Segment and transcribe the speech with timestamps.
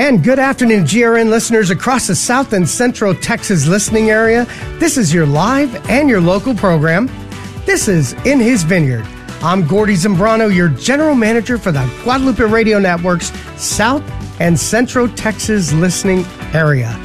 [0.00, 4.46] And good afternoon, GRN listeners across the South and Central Texas listening area.
[4.78, 7.10] This is your live and your local program.
[7.66, 9.06] This is In His Vineyard.
[9.42, 13.30] I'm Gordy Zambrano, your general manager for the Guadalupe Radio Network's
[13.62, 14.02] South
[14.40, 16.98] and Central Texas listening area.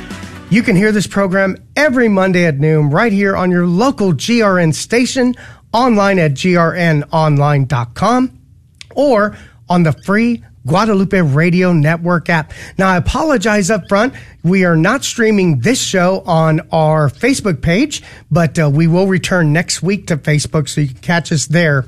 [0.49, 4.73] You can hear this program every Monday at noon right here on your local GRN
[4.73, 5.35] station,
[5.73, 8.39] online at grnonline.com,
[8.95, 12.51] or on the free Guadalupe Radio Network app.
[12.77, 14.13] Now, I apologize up front.
[14.43, 18.01] We are not streaming this show on our Facebook page,
[18.31, 21.85] but uh, we will return next week to Facebook so you can catch us there.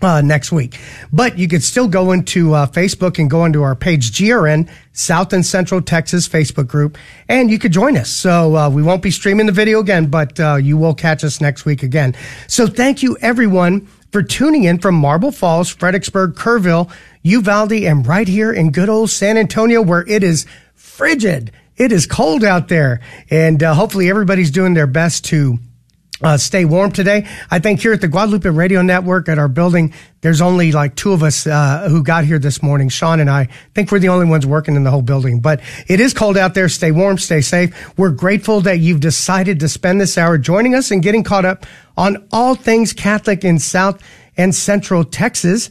[0.00, 0.80] Uh, next week.
[1.12, 5.32] But you could still go into uh, Facebook and go into our page, GRN, South
[5.32, 8.10] and Central Texas Facebook group, and you could join us.
[8.10, 11.40] So uh, we won't be streaming the video again, but uh, you will catch us
[11.40, 12.16] next week again.
[12.48, 18.28] So thank you, everyone, for tuning in from Marble Falls, Fredericksburg, Kerrville, Uvalde, and right
[18.28, 21.50] here in good old San Antonio, where it is frigid.
[21.78, 25.58] It is cold out there, and uh, hopefully everybody's doing their best to
[26.22, 27.26] uh, stay warm today.
[27.50, 31.12] I think here at the Guadalupe Radio Network at our building, there's only like two
[31.12, 32.88] of us uh, who got here this morning.
[32.88, 35.40] Sean and I, I think we're the only ones working in the whole building.
[35.40, 36.68] But it is cold out there.
[36.68, 37.98] Stay warm, stay safe.
[37.98, 41.66] We're grateful that you've decided to spend this hour joining us and getting caught up
[41.96, 44.02] on all things Catholic in South
[44.36, 45.70] and Central Texas.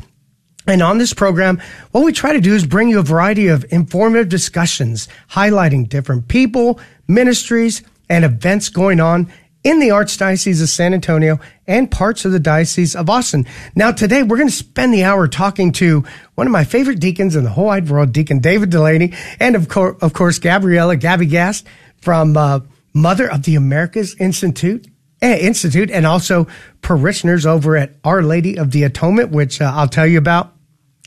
[0.67, 3.65] And on this program, what we try to do is bring you a variety of
[3.71, 9.31] informative discussions highlighting different people, ministries, and events going on
[9.63, 13.45] in the Archdiocese of San Antonio and parts of the Diocese of Austin.
[13.75, 16.03] Now, today we're going to spend the hour talking to
[16.35, 19.69] one of my favorite deacons in the whole wide world, Deacon David Delaney, and of,
[19.69, 22.61] course, of course, Gabriella Gabby Gast from uh,
[22.93, 24.87] Mother of the Americas Institute.
[25.21, 26.47] Eh, Institute and also
[26.81, 30.55] parishioners over at Our Lady of the Atonement, which uh, I'll tell you about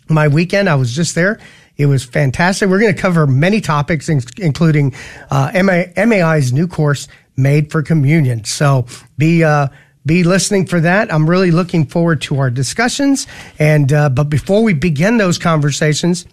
[0.08, 0.68] my weekend.
[0.68, 1.40] I was just there.
[1.76, 2.68] It was fantastic.
[2.68, 4.94] We're going to cover many topics, including
[5.32, 8.44] uh, MAI's new course, Made for Communion.
[8.44, 8.86] So
[9.18, 9.68] be uh,
[10.06, 11.12] be listening for that.
[11.12, 13.26] I'm really looking forward to our discussions.
[13.58, 16.26] And uh, but before we begin those conversations,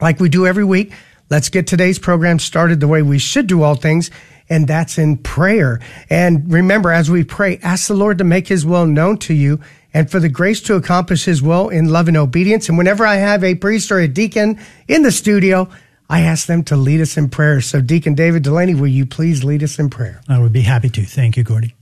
[0.00, 0.92] like we do every week,
[1.30, 4.10] let's get today's program started the way we should do all things,
[4.48, 5.80] and that's in prayer.
[6.10, 9.60] And remember, as we pray, ask the Lord to make His will known to you
[9.96, 12.68] and for the grace to accomplish his will in love and obedience.
[12.68, 15.70] And whenever I have a priest or a deacon in the studio,
[16.08, 17.60] I ask them to lead us in prayer.
[17.60, 20.20] So, Deacon David Delaney, will you please lead us in prayer?
[20.28, 21.02] I would be happy to.
[21.02, 21.74] Thank you, Gordy.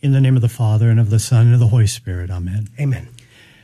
[0.00, 2.30] In the name of the Father, and of the Son, and of the Holy Spirit.
[2.30, 2.68] Amen.
[2.80, 3.08] Amen.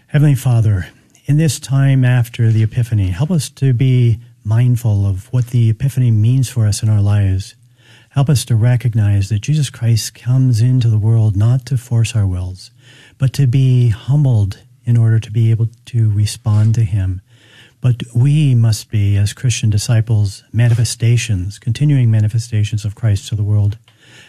[0.08, 0.88] Heavenly Father,
[1.26, 6.10] in this time after the Epiphany, help us to be mindful of what the Epiphany
[6.10, 7.54] means for us in our lives.
[8.10, 12.26] Help us to recognize that Jesus Christ comes into the world not to force our
[12.26, 12.70] wills,
[13.19, 17.20] but to be humbled in order to be able to respond to Him.
[17.84, 23.77] But we must be, as Christian disciples, manifestations, continuing manifestations of Christ to the world.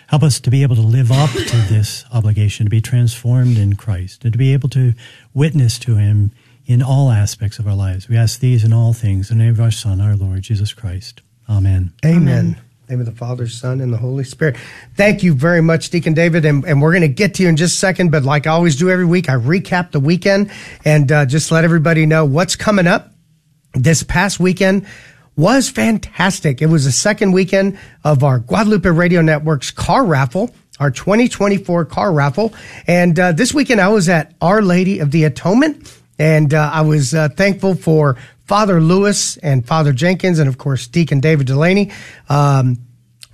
[0.08, 3.78] Help us to be able to live up to this obligation, to be transformed in
[3.78, 4.94] Christ, and to be able to
[5.34, 6.32] witness to Him
[6.66, 8.10] in all aspects of our lives.
[8.10, 10.74] We ask these in all things in the name of our Son, our Lord Jesus
[10.74, 11.22] Christ.
[11.50, 11.94] Amen.
[12.04, 12.28] Amen.
[12.28, 14.58] Amen name of the Father, Son, and the Holy Spirit.
[14.94, 16.46] Thank you very much, Deacon David.
[16.46, 18.12] And, and we're going to get to you in just a second.
[18.12, 20.52] But like I always do every week, I recap the weekend
[20.84, 23.15] and uh, just let everybody know what's coming up.
[23.75, 24.88] This past weekend
[25.36, 26.62] was fantastic.
[26.62, 30.53] It was the second weekend of our Guadalupe Radio Network's car raffle.
[30.78, 32.53] Our 2024 car raffle.
[32.85, 36.81] And uh, this weekend I was at Our Lady of the Atonement and uh, I
[36.81, 41.91] was uh, thankful for Father Lewis and Father Jenkins, and of course Deacon David Delaney,
[42.30, 42.78] um,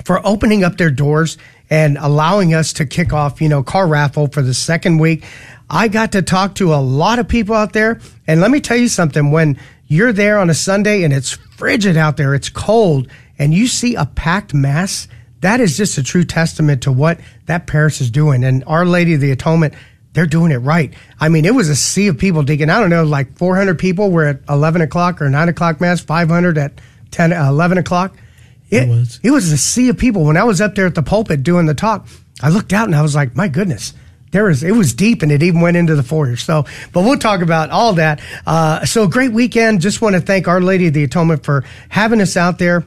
[0.06, 1.38] for opening up their doors
[1.70, 5.24] and allowing us to kick off, you know, car raffle for the second week.
[5.70, 8.78] I got to talk to a lot of people out there, and let me tell
[8.78, 9.60] you something: when
[9.92, 13.08] you're there on a Sunday and it's frigid out there, it's cold,
[13.38, 15.08] and you see a packed mass,
[15.42, 18.44] that is just a true testament to what that parish is doing.
[18.44, 19.74] And Our Lady of the Atonement
[20.14, 20.94] they're doing it right.
[21.20, 22.70] I mean, it was a sea of people digging.
[22.70, 26.58] I don't know, like 400 people were at 11 o'clock or 9 o'clock mass, 500
[26.58, 26.82] at
[27.12, 28.16] 10, uh, 11 o'clock.
[28.70, 29.20] It, it, was.
[29.24, 30.26] It was a sea of people.
[30.26, 32.08] When I was up there at the pulpit doing the talk,
[32.42, 33.94] I looked out and I was like, my goodness,
[34.32, 36.36] there is, it was deep and it even went into the foyer.
[36.36, 38.22] So, but we'll talk about all that.
[38.48, 39.82] Uh, so great weekend.
[39.82, 42.86] Just want to thank Our Lady of the Atonement for having us out there.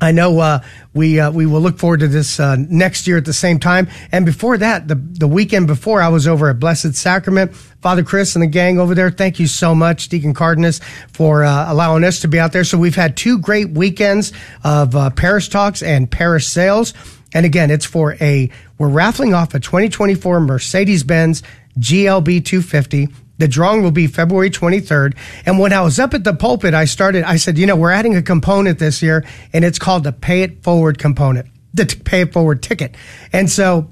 [0.00, 0.60] I know uh,
[0.94, 3.88] we uh, we will look forward to this uh, next year at the same time.
[4.12, 7.54] And before that, the the weekend before, I was over at Blessed Sacrament.
[7.80, 10.80] Father Chris and the gang over there, thank you so much, Deacon Cardenas,
[11.12, 12.64] for uh, allowing us to be out there.
[12.64, 14.32] So we've had two great weekends
[14.62, 16.94] of uh, parish talks and parish sales.
[17.34, 21.42] And again, it's for a we're raffling off a 2024 Mercedes Benz
[21.78, 23.08] GLB 250
[23.38, 25.16] The drawing will be February 23rd.
[25.46, 27.92] And when I was up at the pulpit, I started, I said, you know, we're
[27.92, 32.00] adding a component this year and it's called the pay it forward component, the t-
[32.00, 32.96] pay it forward ticket.
[33.32, 33.90] And so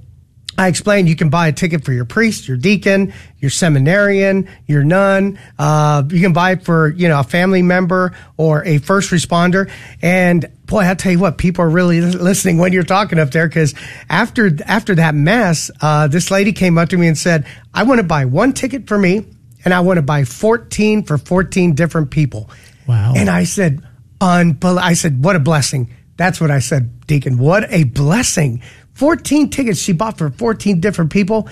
[0.59, 4.85] I explained you can buy a ticket for your priest, your deacon, your seminarian, your
[4.85, 5.39] nun.
[5.59, 9.71] Uh, you can buy it for, you know, a family member or a first responder.
[10.01, 13.47] And boy, I'll tell you what, people are really listening when you're talking up there
[13.47, 13.75] because
[14.09, 17.99] after, after that mess, uh, this lady came up to me and said, I want
[17.99, 19.27] to buy one ticket for me
[19.65, 22.51] and I want to buy 14 for 14 different people.
[22.87, 23.15] Wow.
[23.17, 23.83] And I said,
[24.21, 25.91] unbel- I said, what a blessing.
[26.17, 27.37] That's what I said, Deacon.
[27.37, 28.63] What a blessing
[28.97, 31.49] 14 tickets she bought for 14 different people,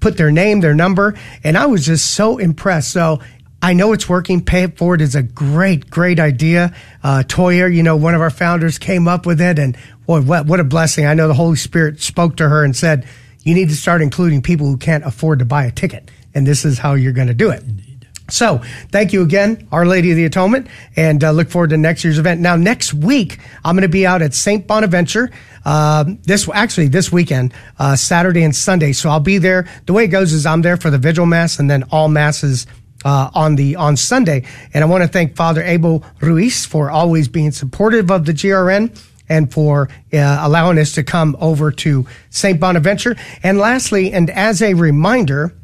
[0.00, 2.92] put their name, their number, and I was just so impressed.
[2.92, 3.20] So
[3.62, 4.44] I know it's working.
[4.44, 6.74] Pay it forward is a great, great idea.
[7.02, 10.44] Uh, Toya, you know, one of our founders came up with it and boy, what,
[10.44, 11.06] what a blessing.
[11.06, 13.06] I know the Holy Spirit spoke to her and said,
[13.42, 16.10] you need to start including people who can't afford to buy a ticket.
[16.34, 17.62] And this is how you're going to do it.
[17.62, 17.91] Indeed.
[18.32, 22.02] So thank you again, Our Lady of the Atonement, and uh, look forward to next
[22.02, 22.40] year's event.
[22.40, 24.66] Now, next week, I'm going to be out at St.
[24.66, 25.30] Bonaventure.
[25.66, 28.92] Uh, this actually this weekend, uh, Saturday and Sunday.
[28.94, 29.68] So I'll be there.
[29.84, 32.66] The way it goes is I'm there for the vigil mass and then all masses
[33.04, 34.44] uh, on the on Sunday.
[34.72, 38.98] And I want to thank Father Abel Ruiz for always being supportive of the GRN
[39.28, 42.58] and for uh, allowing us to come over to St.
[42.58, 43.14] Bonaventure.
[43.42, 45.54] And lastly, and as a reminder,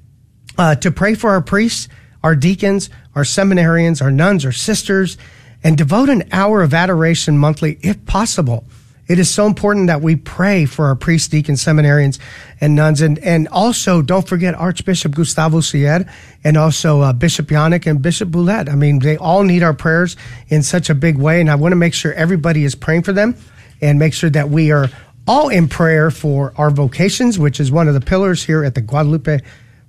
[0.58, 1.88] uh, to pray for our priests
[2.28, 5.16] our deacons, our seminarians, our nuns, our sisters,
[5.64, 8.66] and devote an hour of adoration monthly if possible.
[9.06, 12.18] It is so important that we pray for our priests, deacons, seminarians,
[12.60, 13.00] and nuns.
[13.00, 16.04] And, and also, don't forget Archbishop Gustavo Siller
[16.44, 18.68] and also uh, Bishop Janak and Bishop Boulette.
[18.68, 20.14] I mean, they all need our prayers
[20.48, 21.40] in such a big way.
[21.40, 23.36] And I want to make sure everybody is praying for them
[23.80, 24.90] and make sure that we are
[25.26, 28.82] all in prayer for our vocations, which is one of the pillars here at the
[28.82, 29.40] Guadalupe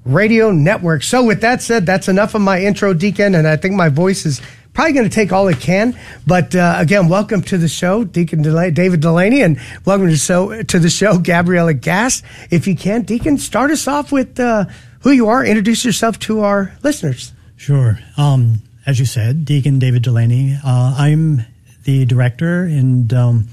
[0.06, 1.04] Radio Network.
[1.04, 4.26] So, with that said, that's enough of my intro, Deacon, and I think my voice
[4.26, 4.42] is
[4.74, 5.98] probably going to take all it can.
[6.26, 10.18] But uh, again, welcome to the show, Deacon Del- David Delaney, and welcome to the
[10.18, 12.24] show, to the show Gabriella Gass.
[12.50, 14.66] If you can, Deacon, start us off with uh,
[15.02, 15.46] who you are.
[15.46, 17.34] Introduce yourself to our listeners.
[17.58, 18.00] Sure.
[18.18, 20.58] Um, as you said, Deacon David Delaney.
[20.64, 21.46] Uh, I'm
[21.84, 23.48] the director and um,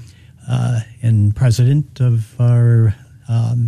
[0.49, 2.95] uh, and president of our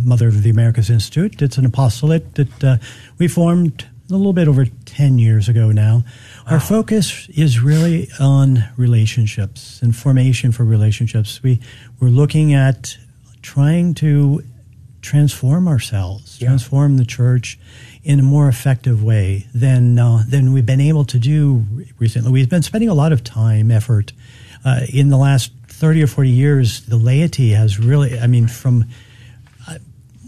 [0.04, 1.40] Mother of the Americas Institute.
[1.42, 2.76] It's an apostolate that uh,
[3.18, 6.04] we formed a little bit over 10 years ago now.
[6.46, 6.54] Wow.
[6.54, 11.42] Our focus is really on relationships and formation for relationships.
[11.42, 11.60] We,
[12.00, 12.96] we're looking at
[13.42, 14.42] trying to
[15.02, 16.48] transform ourselves, yeah.
[16.48, 17.58] transform the church
[18.02, 21.64] in a more effective way than uh, than we've been able to do
[21.98, 22.30] recently.
[22.30, 24.12] We've been spending a lot of time, effort
[24.64, 26.82] uh, in the last thirty or forty years.
[26.86, 28.86] The laity has really, I mean, from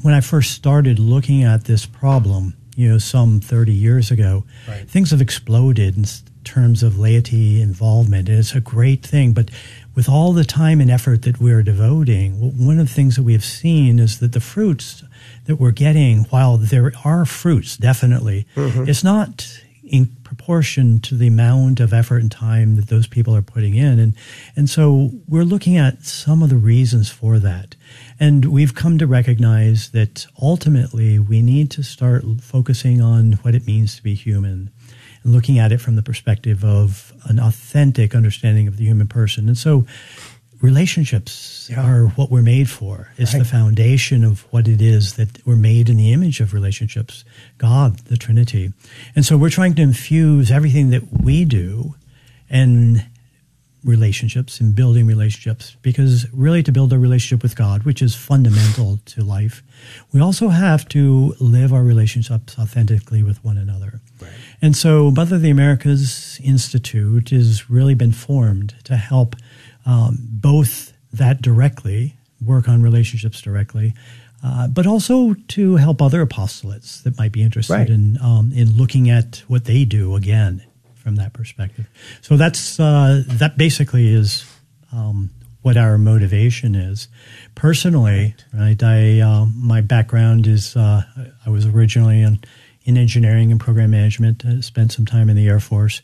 [0.02, 4.88] when I first started looking at this problem, you know, some 30 years ago, right.
[4.88, 6.04] things have exploded in
[6.44, 8.28] terms of laity involvement.
[8.28, 9.32] And it's a great thing.
[9.32, 9.50] But
[9.94, 13.32] with all the time and effort that we're devoting, one of the things that we
[13.32, 15.04] have seen is that the fruits
[15.44, 18.88] that we're getting, while there are fruits, definitely, mm-hmm.
[18.88, 23.42] it's not in proportion to the amount of effort and time that those people are
[23.42, 23.98] putting in.
[23.98, 24.14] And,
[24.56, 27.76] and so we're looking at some of the reasons for that.
[28.22, 33.66] And we've come to recognize that ultimately we need to start focusing on what it
[33.66, 34.70] means to be human
[35.24, 39.48] and looking at it from the perspective of an authentic understanding of the human person.
[39.48, 39.86] And so
[40.60, 41.84] relationships yeah.
[41.84, 43.10] are what we're made for.
[43.18, 43.40] It's right.
[43.40, 47.24] the foundation of what it is that we're made in the image of relationships,
[47.58, 48.72] God, the Trinity.
[49.16, 51.96] And so we're trying to infuse everything that we do
[52.48, 53.04] and
[53.84, 59.00] relationships and building relationships because really to build a relationship with God, which is fundamental
[59.06, 59.62] to life,
[60.12, 64.00] we also have to live our relationships authentically with one another.
[64.20, 64.30] Right.
[64.60, 69.36] And so Mother of the Americas Institute has really been formed to help
[69.84, 73.94] um, both that directly, work on relationships directly,
[74.44, 77.90] uh, but also to help other apostolates that might be interested right.
[77.90, 80.64] in um, in looking at what they do again
[81.02, 81.86] from that perspective.
[82.20, 84.44] So that's uh, that basically is
[84.92, 85.30] um,
[85.62, 87.08] what our motivation is.
[87.54, 91.02] Personally, right, I uh, my background is uh,
[91.44, 92.40] I was originally in,
[92.84, 94.44] in engineering and program management.
[94.46, 96.02] I spent some time in the Air Force.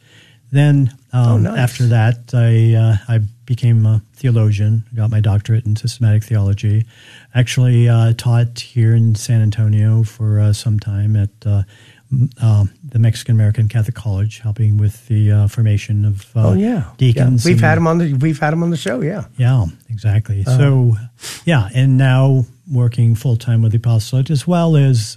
[0.50, 1.59] Then um, oh, nice.
[1.59, 6.87] after that, I uh, I became a theologian, got my doctorate in systematic theology.
[7.35, 11.31] Actually, uh, taught here in San Antonio for uh, some time at
[12.12, 16.90] uh, uh, the Mexican American Catholic College, helping with the uh, formation of oh yeah
[16.96, 17.44] deacons.
[17.44, 17.50] Yeah.
[17.50, 19.00] We've and, had him on the we've had him on the show.
[19.00, 20.44] Yeah, yeah, exactly.
[20.44, 20.94] so
[21.44, 25.16] yeah, and now working full time with the apostolate as well as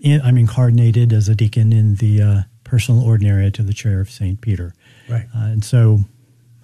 [0.00, 4.10] in, I'm incardinated as a deacon in the uh, personal ordinariate of the chair of
[4.10, 4.40] St.
[4.40, 4.74] Peter.
[5.08, 5.26] Right.
[5.34, 6.00] Uh, and so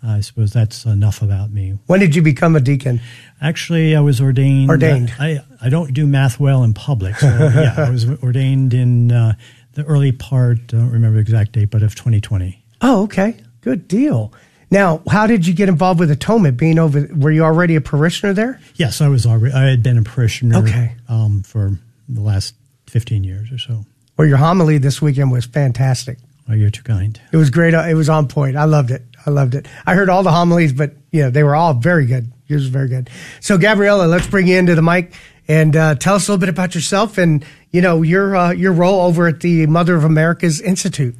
[0.02, 1.78] I suppose that's enough about me.
[1.86, 3.00] When did you become a deacon?
[3.40, 4.70] Actually, I was ordained.
[4.70, 5.10] Ordained.
[5.18, 7.16] Uh, I, I don't do math well in public.
[7.16, 9.34] So, yeah, I was ordained in uh,
[9.74, 12.62] the early part, I don't remember the exact date, but of 2020.
[12.82, 13.36] Oh, okay.
[13.62, 14.32] Good deal.
[14.70, 16.56] Now, how did you get involved with atonement?
[16.56, 18.60] Being over, were you already a parishioner there?
[18.74, 19.54] Yes, I was already.
[19.54, 20.94] I had been a parishioner Okay.
[21.08, 22.54] um, for the last
[22.88, 23.84] 15 years or so.
[24.16, 26.18] Well, your homily this weekend was fantastic.
[26.48, 27.20] Oh, you're too kind.
[27.32, 27.74] It was great.
[27.74, 28.56] It was on point.
[28.56, 29.02] I loved it.
[29.26, 29.66] I loved it.
[29.84, 32.32] I heard all the homilies, but you know they were all very good.
[32.46, 33.10] Yours was very good.
[33.40, 35.12] So, Gabriella, let's bring you into the mic
[35.48, 38.72] and uh, tell us a little bit about yourself and you know your uh, your
[38.72, 41.16] role over at the Mother of America's Institute.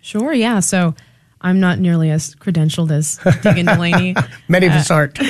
[0.00, 0.60] Sure, yeah.
[0.60, 0.94] So
[1.40, 4.14] I'm not nearly as credentialed as Deacon Delaney.
[4.48, 5.18] Many of us aren't.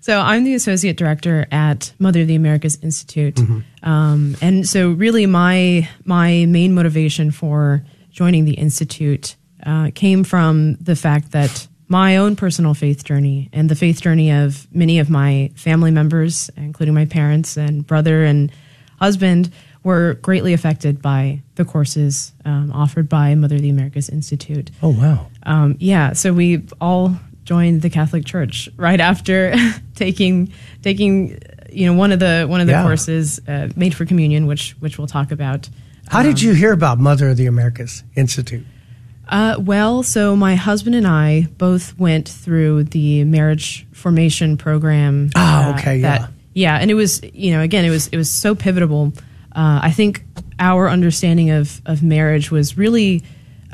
[0.00, 3.38] So I'm the associate director at Mother of the Americas Institute,
[3.84, 10.74] um, and so really my my main motivation for joining the institute uh, came from
[10.80, 15.10] the fact that my own personal faith journey and the faith journey of many of
[15.10, 18.50] my family members, including my parents and brother and
[18.98, 19.50] husband,
[19.84, 24.70] were greatly affected by the courses um, offered by Mother of the Americas Institute.
[24.82, 25.26] oh wow!
[25.42, 29.52] Um, yeah, so we all joined the Catholic Church right after
[29.96, 30.52] taking
[30.82, 31.38] taking
[31.70, 32.84] you know one of the one of the Yeah.
[32.84, 35.68] courses uh, made for communion, which which we'll talk about.
[36.08, 38.64] How did you hear about Mother of the Americas Institute?
[39.32, 45.30] Uh, well, so my husband and I both went through the marriage formation program.
[45.34, 46.76] Ah, uh, okay, that- yeah.
[46.76, 49.12] yeah, and it was you know again it was it was so pivotal.
[49.56, 50.22] Uh, I think
[50.58, 53.22] our understanding of of marriage was really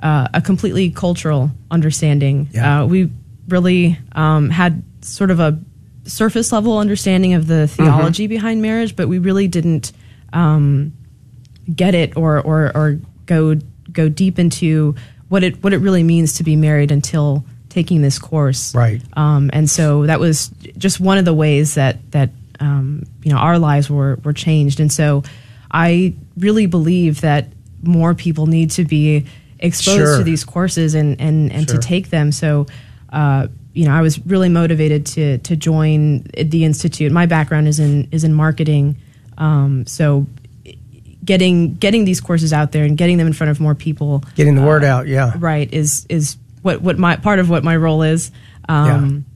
[0.01, 2.49] uh, a completely cultural understanding.
[2.53, 2.83] Yeah.
[2.83, 3.11] Uh, we
[3.49, 5.59] really um, had sort of a
[6.05, 9.93] surface level understanding of the theology behind marriage, but we really didn't
[10.33, 10.93] um,
[11.75, 13.57] get it or, or or go
[13.93, 14.95] go deep into
[15.29, 18.75] what it what it really means to be married until taking this course.
[18.75, 19.03] Right.
[19.15, 22.31] Um, and so that was just one of the ways that that
[22.61, 24.81] um, you know our lives were were changed.
[24.81, 25.23] And so
[25.71, 27.49] I really believe that
[27.83, 29.27] more people need to be
[29.59, 30.19] exposed Sure.
[30.19, 31.79] to these courses and and and Sure.
[31.79, 32.33] to take them.
[32.33, 32.67] So.
[33.11, 37.13] Uh, you know, I was really motivated to to join the institute.
[37.13, 38.97] My background is in is in marketing,
[39.39, 40.27] um, so
[41.29, 44.55] getting getting these courses out there and getting them in front of more people Getting
[44.55, 45.35] the word out, yeah.
[45.37, 48.31] right is is what what my part of what my role is
[48.67, 49.27] um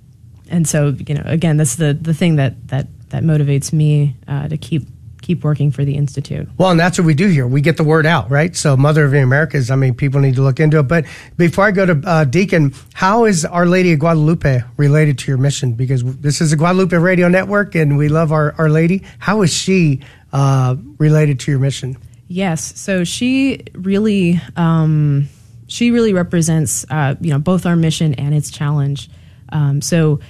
[0.49, 4.49] and so you know again that's the the thing that that that motivates me uh,
[4.49, 4.85] to keep
[5.23, 7.47] keep working for the institute Well, and that's what we do here.
[7.47, 8.55] We get the word out, right?
[8.55, 10.85] So, Mother of the Americas, I mean, people need to look into it.
[10.85, 15.31] But before I go to uh, Deacon, how is Our Lady of Guadalupe related to
[15.31, 15.73] your mission?
[15.73, 19.03] Because this is a Guadalupe radio network and we love Our, Our Lady.
[19.19, 20.01] How is she
[20.33, 21.97] uh, related to your mission?
[22.29, 22.81] Yes.
[22.81, 25.29] So she really, um,
[25.67, 29.11] she really represents, uh, you know, both our mission and its challenge.
[29.51, 30.21] Um, so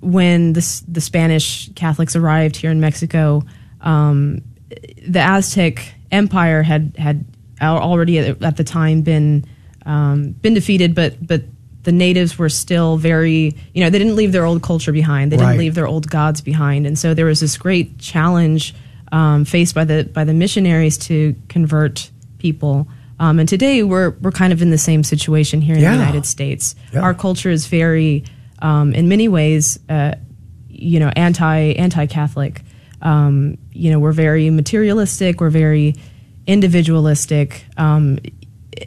[0.00, 3.42] when the, the Spanish Catholics arrived here in Mexico,
[3.82, 4.42] um,
[5.06, 7.24] the Aztec Empire had had
[7.60, 9.44] already at, the time been
[9.86, 11.42] um, been defeated, but but
[11.82, 15.32] the natives were still very, you know, they didn't leave their old culture behind.
[15.32, 15.46] They Right.
[15.46, 18.74] didn't leave their old gods behind, and so there was this great challenge
[19.10, 22.86] um, faced by the by the missionaries to convert people.
[23.20, 25.92] Um, and today we're we're kind of in the same situation here in Yeah.
[25.92, 26.74] the United States.
[26.92, 27.00] Yeah.
[27.00, 28.24] Our culture is very,
[28.60, 30.14] um, in many ways, uh,
[30.68, 32.62] you know, anti anti Catholic.
[33.02, 35.40] Um, you know, we're very materialistic.
[35.40, 35.94] We're very
[36.46, 38.18] individualistic, um,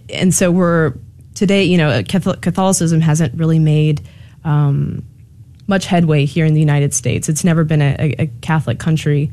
[0.09, 0.93] and so we're
[1.33, 1.63] today.
[1.63, 4.01] You know, Catholicism hasn't really made
[4.43, 5.05] um,
[5.67, 7.29] much headway here in the United States.
[7.29, 9.31] It's never been a, a, Catholic country,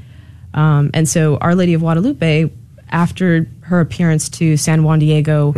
[0.55, 2.51] um, and so Our Lady of Guadalupe,
[2.91, 5.53] after her appearance to San Juan Diego.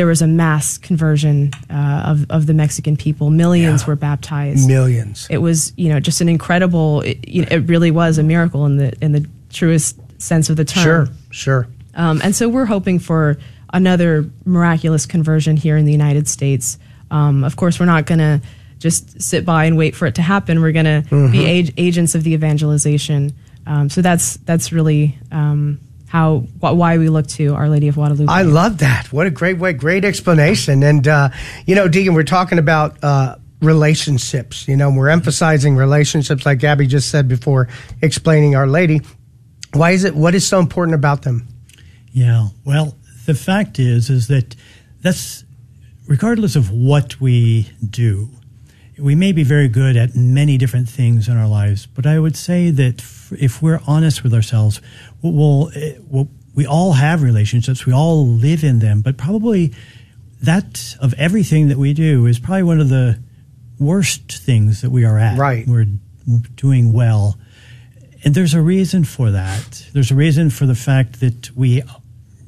[0.00, 3.28] There was a mass conversion uh, of of the Mexican people.
[3.28, 3.88] Millions Yeah.
[3.88, 5.26] were baptized Millions.
[5.28, 7.18] it was you know just an incredible it,
[7.56, 11.08] it really was a miracle in the in the truest sense of the term Sure,
[11.30, 11.66] sure.
[11.94, 13.36] um, and so we're hoping for
[13.74, 16.78] another miraculous conversion here in the united states
[17.10, 18.40] um, of course we're not going to
[18.78, 21.32] just sit by and wait for it to happen we're going to Mm-hmm.
[21.32, 23.32] be ag- agents of the evangelization
[23.66, 25.78] um, so that's that's really um,
[26.10, 29.12] how wh- why we look to our lady of guadalupe I love that.
[29.12, 30.82] What a great way, great explanation.
[30.82, 31.28] And, uh,
[31.66, 34.66] you know, Deacon, we're talking about uh, relationships.
[34.66, 37.68] You know, we're emphasizing relationships, like Gabby just said before
[38.02, 39.02] explaining Our Lady.
[39.72, 41.46] Why is it, what is so important about them?
[42.10, 42.48] Yeah.
[42.64, 44.56] Well, the fact is, is that
[45.02, 45.44] that's
[46.08, 48.30] regardless of what we do,
[49.00, 52.36] we may be very good at many different things in our lives, but I would
[52.36, 53.02] say that
[53.32, 54.80] if we're honest with ourselves,
[55.22, 59.72] will, eh, what we all have relationships, we all live in them, but probably
[60.42, 63.18] that of everything that we do is probably one of the
[63.78, 65.38] worst things that we are at.
[65.38, 65.66] Right.
[65.66, 65.86] We're
[66.56, 67.38] doing well.
[68.24, 69.86] And there's a reason for that.
[69.92, 71.82] There's a reason for the fact that we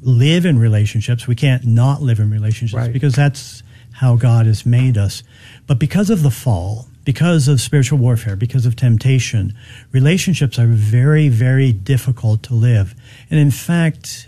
[0.02, 1.26] live in relationships.
[1.26, 2.92] We can't not live in relationships Right.
[2.92, 3.61] because that's
[4.02, 5.22] how God has made us.
[5.68, 9.54] But because of the fall, because of spiritual warfare, because of temptation,
[9.92, 12.96] relationships are very, very difficult to live.
[13.30, 14.26] And in fact,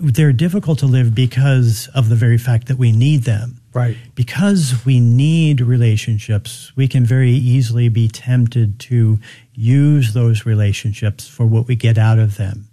[0.00, 3.60] they're difficult to live because of the very fact that we need them.
[3.74, 3.98] Right.
[4.14, 9.18] Because we need relationships, we can very easily be tempted to
[9.54, 12.68] use those relationships for what we get out of them.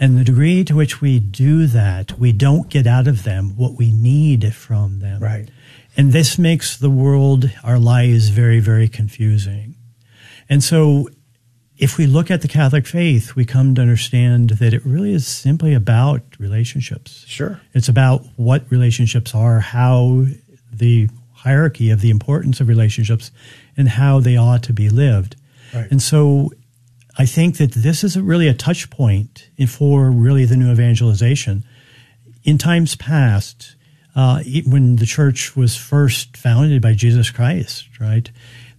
[0.00, 3.74] And the degree to which we do that, we don't get out of them what
[3.74, 5.22] we need from them.
[5.22, 5.50] Right.
[5.96, 9.76] And this makes the world, our lives, very, very confusing.
[10.48, 11.08] And so,
[11.76, 15.26] if we look at the Catholic faith, we come to understand that it really is
[15.26, 17.24] simply about relationships.
[17.26, 17.60] Sure.
[17.72, 20.26] It's about what relationships are, how
[20.72, 23.30] the hierarchy of the importance of relationships,
[23.76, 25.36] and how they ought to be lived.
[25.74, 25.90] Right.
[25.90, 26.52] And so
[27.18, 30.70] I think that this is a really a touch point in- for really the new
[30.70, 31.64] evangelization.
[32.44, 33.74] In times past,
[34.14, 38.30] uh, when the church was first founded by Jesus Christ, right,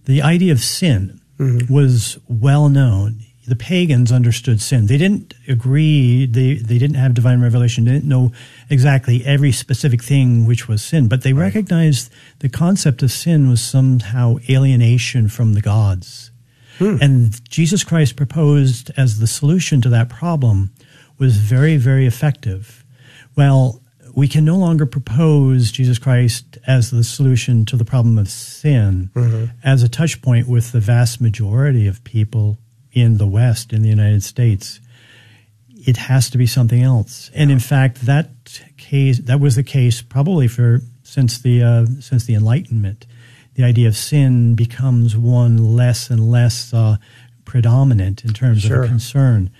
[0.04, 1.20] the idea of sin
[1.68, 3.20] was well known.
[3.46, 4.86] The pagans understood sin.
[4.86, 6.26] They didn't agree.
[6.26, 7.84] They they didn't have divine revelation.
[7.84, 8.32] They didn't know
[8.70, 13.62] exactly every specific thing which was sin, but they recognized the concept of sin was
[13.62, 16.32] somehow alienation from the gods.
[17.00, 20.72] And Jesus Christ proposed as the solution to that problem
[21.18, 22.84] was very, very effective.
[23.36, 23.80] Well,
[24.16, 29.10] we can no longer propose Jesus Christ as the solution to the problem of sin
[29.62, 32.56] as a touch point with the vast majority of people
[32.92, 34.80] in the West, in the United States.
[35.86, 37.30] It has to be something else.
[37.34, 42.24] And in fact, that case, that was the case probably for since the, uh, since
[42.24, 43.06] the Enlightenment
[43.56, 46.96] the idea of sin becomes one less and less uh,
[47.46, 48.80] predominant in terms Sure.
[48.80, 49.50] of a concern.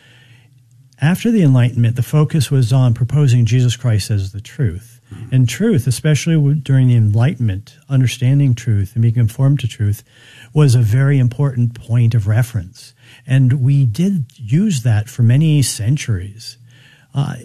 [1.00, 5.00] After the Enlightenment, the focus was on proposing Jesus Christ as the truth.
[5.30, 10.02] And truth, especially during the Enlightenment, understanding truth and being conformed to truth
[10.52, 12.92] was a very important point of reference.
[13.26, 16.59] And we did use that for many centuries.
[17.14, 17.37] Uh,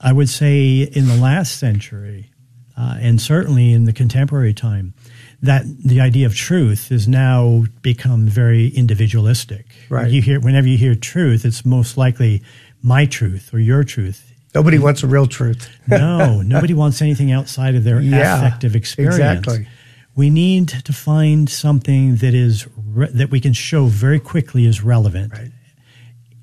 [0.00, 2.30] I would say in the last century,
[2.76, 4.94] uh, and certainly in the contemporary time,
[5.42, 9.66] that the idea of truth has now become very individualistic.
[9.88, 10.10] Right.
[10.10, 12.42] You hear whenever you hear truth, it's most likely
[12.82, 14.32] my truth or your truth.
[14.54, 15.68] Nobody wants a real truth.
[15.88, 19.16] No, nobody wants anything outside of their Yeah, affective experience.
[19.16, 19.68] exactly.
[20.16, 24.82] We need to find something that is re- that we can show very quickly is
[24.82, 25.32] relevant.
[25.32, 25.50] Right.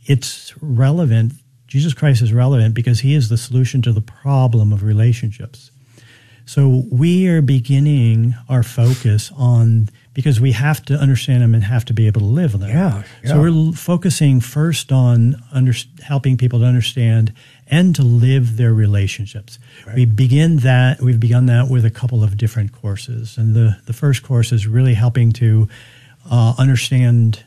[0.05, 1.33] It's relevant.
[1.67, 5.71] Jesus Christ is relevant because he is the solution to the problem of relationships.
[6.45, 11.85] So we are beginning our focus on because we have to understand them and have
[11.85, 12.69] to be able to live them.
[12.69, 13.29] Yeah, yeah.
[13.29, 17.31] So we're focusing first on under, helping people to understand
[17.67, 19.59] and to live their relationships.
[19.93, 23.93] We begin that we've begun that with a couple of different courses, and the the
[23.93, 25.67] first course is really helping to
[26.31, 27.43] uh, understand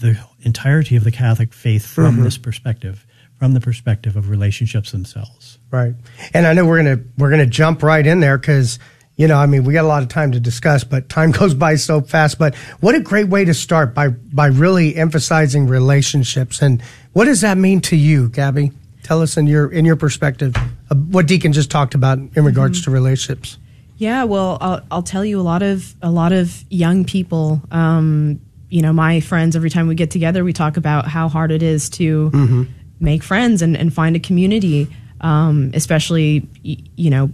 [0.00, 2.24] the entirety of the Catholic faith from Mm-hmm.
[2.24, 3.06] this perspective,
[3.38, 5.58] from the perspective of relationships themselves.
[5.70, 5.94] Right.
[6.34, 8.78] And I know we're gonna we're gonna jump right in there because
[9.16, 11.54] you know I mean we got a lot of time to discuss, but time goes
[11.54, 12.38] by so fast.
[12.38, 16.62] But what a great way to start by by really emphasizing relationships.
[16.62, 18.72] And what does that mean to you, Gabby?
[19.02, 20.54] Tell us in your in your perspective
[20.90, 23.58] uh, what Deacon just talked about in regards to relationships.
[23.98, 27.62] Yeah, well, I'll, I'll tell you a lot of a lot of young people.
[27.70, 29.54] Um, you know, my friends.
[29.54, 32.66] Every time we get together, we talk about how hard it is to
[33.00, 34.88] make friends and, and find a community.
[35.20, 37.30] Um, especially, you know,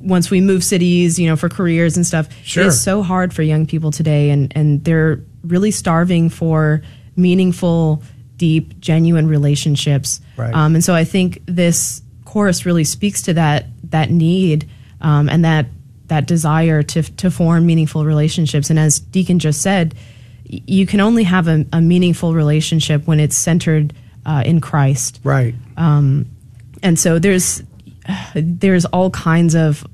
[0.00, 2.28] once we move cities, you know, for careers and stuff.
[2.44, 2.66] Sure.
[2.66, 6.82] It's so hard for young people today, and and they're really starving for
[7.16, 8.02] meaningful,
[8.36, 10.20] deep, genuine relationships.
[10.36, 10.54] Right.
[10.54, 14.68] Um, and so I think this course really speaks to that that need
[15.00, 15.66] um, and that
[16.06, 18.70] that desire to to form meaningful relationships.
[18.70, 19.94] And as Deacon just said,
[20.44, 23.94] you can only have a, a meaningful relationship when it's centered
[24.26, 25.20] uh, in Christ.
[25.24, 25.54] Right.
[26.84, 27.62] And so there's
[28.34, 29.86] there's all kinds of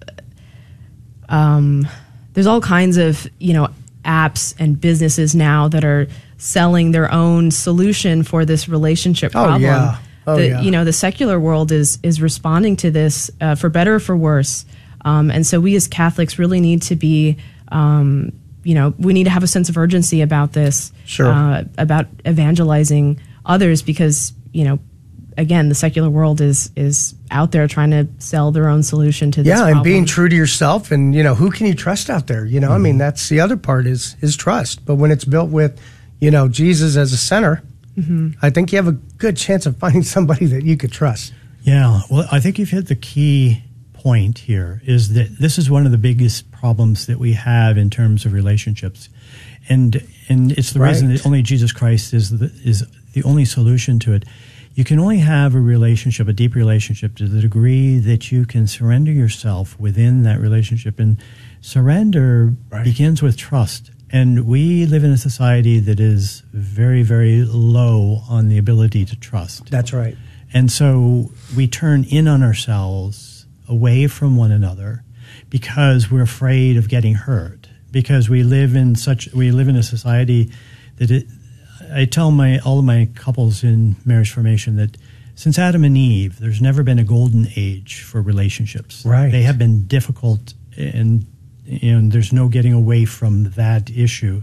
[1.29, 1.87] um,
[2.35, 3.68] there's all kinds of you know
[4.05, 6.07] apps and businesses now that are
[6.38, 9.62] selling their own solution for this relationship problem.
[9.64, 9.94] Oh, problem.
[9.94, 9.99] yeah.
[10.27, 10.61] Oh, the, yeah.
[10.61, 14.16] You know the secular world is is responding to this uh, for better or for
[14.16, 14.64] worse,
[15.05, 17.37] um, and so we as Catholics really need to be.
[17.68, 21.29] Um, you know, we need to have a sense of urgency about this, Sure.
[21.29, 24.79] uh, about evangelizing others, because you know
[25.37, 29.43] again, the secular world is is out there trying to sell their own solution to
[29.43, 29.49] this.
[29.49, 29.85] Yeah, and problem.
[29.85, 32.45] being true to yourself, and you know who can you trust out there?
[32.45, 32.99] You know, I mean mm-hmm.
[32.99, 34.85] that's the other part is is trust.
[34.85, 35.81] But when it's built with,
[36.21, 37.62] you know, Jesus as a center,
[37.97, 38.31] mm-hmm.
[38.43, 41.33] I think you have a good chance of finding somebody that you could trust.
[41.62, 43.62] Yeah, well, I think you've hit the key
[43.93, 47.90] point here is that this is one of the biggest problems that we have in
[47.90, 49.11] terms of relationships.
[49.69, 53.99] And and it's the reason that only Jesus Christ is the, is the only solution
[54.01, 54.25] to it.
[54.74, 58.66] You can only have a relationship, a deep relationship, to the degree that you can
[58.66, 60.98] surrender yourself within that relationship.
[61.00, 61.18] And
[61.61, 62.85] surrender Right.
[62.85, 63.90] begins with trust.
[64.12, 69.16] And we live in a society that is very, very low on the ability to
[69.16, 69.70] trust.
[69.70, 70.16] That's right.
[70.52, 75.04] And so we turn in on ourselves away from one another
[75.48, 77.68] because we're afraid of getting hurt.
[77.92, 80.50] Because we live in such we live in a society
[80.96, 81.26] that it,
[81.92, 84.96] I tell my all of my couples in marriage formation that
[85.35, 89.05] since Adam and Eve, there's never been a golden age for relationships.
[89.07, 89.31] Right.
[89.33, 91.26] They have been difficult and
[91.83, 94.42] and there's no getting away from that issue.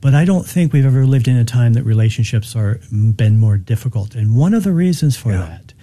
[0.00, 3.38] But I don't think we've ever lived in a time that relationships are mm, been
[3.38, 4.14] more difficult.
[4.14, 5.38] And one of the reasons for Yeah.
[5.46, 5.74] that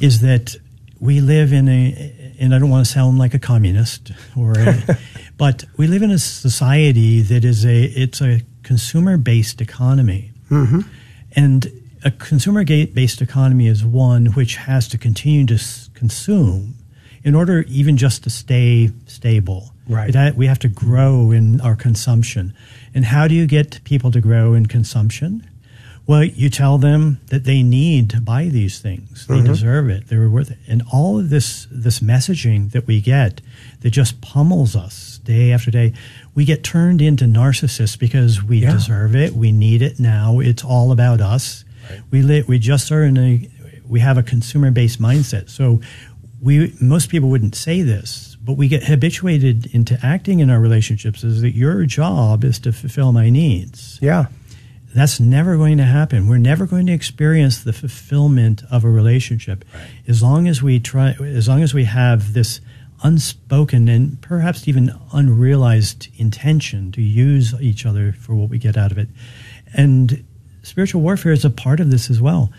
[0.00, 0.56] is that
[1.00, 4.98] we live in a and I don't want to sound like a communist or a,
[5.36, 10.31] but we live in a society that is a it's a consumer based economy.
[10.52, 10.80] Mm-hmm.
[11.34, 11.72] And
[12.04, 16.74] a consumer based economy is one which has to continue to s- consume
[17.24, 19.72] in order even just to stay stable.
[19.88, 20.08] Right.
[20.08, 22.54] It ha- we have to grow in our consumption.
[22.94, 25.48] And how do you get people to grow in consumption?
[26.06, 29.26] Well, you tell them that they need to buy these things.
[29.28, 29.46] They mm-hmm.
[29.46, 30.08] deserve it.
[30.08, 30.58] They're worth it.
[30.66, 33.40] And all of this this messaging that we get
[33.80, 35.92] that just pummels us day after day,
[36.34, 38.72] we get turned into narcissists because we Yeah.
[38.72, 39.34] deserve it.
[39.34, 40.40] We need it now.
[40.40, 41.64] It's all about us.
[42.10, 43.48] We li- we just are in a
[43.86, 45.50] we have a consumer based mindset.
[45.50, 45.80] So
[46.40, 51.22] we most people wouldn't say this, but we get habituated into acting in our relationships
[51.24, 53.98] is that your job is to fulfill my needs.
[54.00, 54.26] Yeah.
[54.94, 56.26] That's never going to happen.
[56.28, 59.64] We're never going to experience the fulfillment of a relationship
[60.06, 62.60] as long as we try as long as we have this
[63.02, 68.92] unspoken and perhaps even unrealized intention to use each other for what we get out
[68.92, 69.08] of it.
[69.74, 70.24] And
[70.62, 72.50] spiritual warfare is a part of this as well.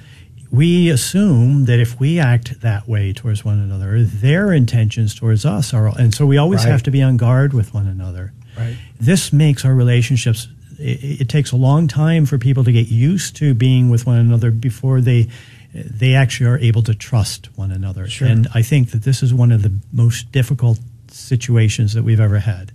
[0.52, 5.74] We assume that if we act that way towards one another, their intentions towards us
[5.74, 6.72] are, and so we always Right.
[6.72, 8.34] have to be on guard with one another.
[8.58, 8.76] Right.
[9.00, 10.48] This makes our relationships.
[10.78, 14.18] It, it takes a long time for people to get used to being with one
[14.20, 15.28] another before they
[15.74, 18.08] they actually are able to trust one another.
[18.08, 18.28] Sure.
[18.28, 22.40] And I think that this is one of the most difficult situations that we've ever
[22.40, 22.72] had.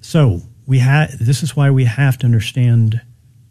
[0.00, 3.00] So we ha- This is why we have to understand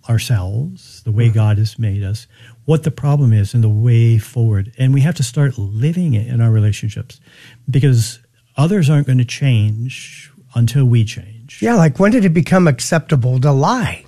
[0.10, 2.28] ourselves, the way God has made us,
[2.66, 4.72] what the problem is, and the way forward.
[4.78, 7.22] And we have to start living it in our relationships,
[7.70, 8.20] because
[8.58, 11.62] others aren't going to change until we change.
[11.62, 11.76] Yeah.
[11.76, 14.06] Like when did it become acceptable to lie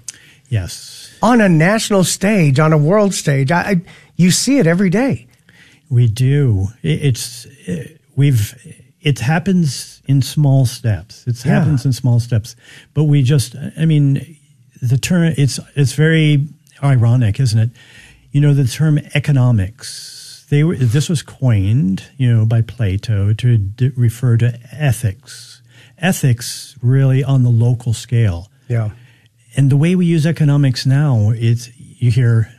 [0.48, 3.52] Yes, on a national stage, on a world stage?
[3.52, 3.82] I, I
[4.16, 5.28] you see it every day.
[5.90, 6.68] we do.
[6.84, 8.54] It's it, we've.
[9.02, 11.28] It happens in small steps.
[11.28, 11.60] It Yeah.
[11.60, 12.56] happens in small steps,
[12.96, 13.56] but we just.
[13.78, 14.38] I mean,
[14.82, 15.34] the term.
[15.38, 16.48] It's it's very
[16.82, 17.70] ironic, isn't it?
[18.32, 20.46] You know, the term economics.
[20.50, 20.76] They were.
[20.76, 25.62] This was coined, you know, by Plato to d- refer to ethics.
[26.00, 28.50] Ethics, really, on the local scale.
[28.68, 28.90] Yeah.
[29.56, 32.52] And the way we use economics now, it's you hear,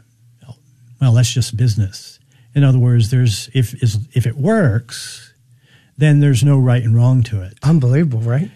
[1.01, 2.19] well, that's just business.
[2.55, 5.35] In other words, there's if is if it works,
[5.99, 7.59] then there's no right and wrong to it.
[7.63, 8.51] Unbelievable, right?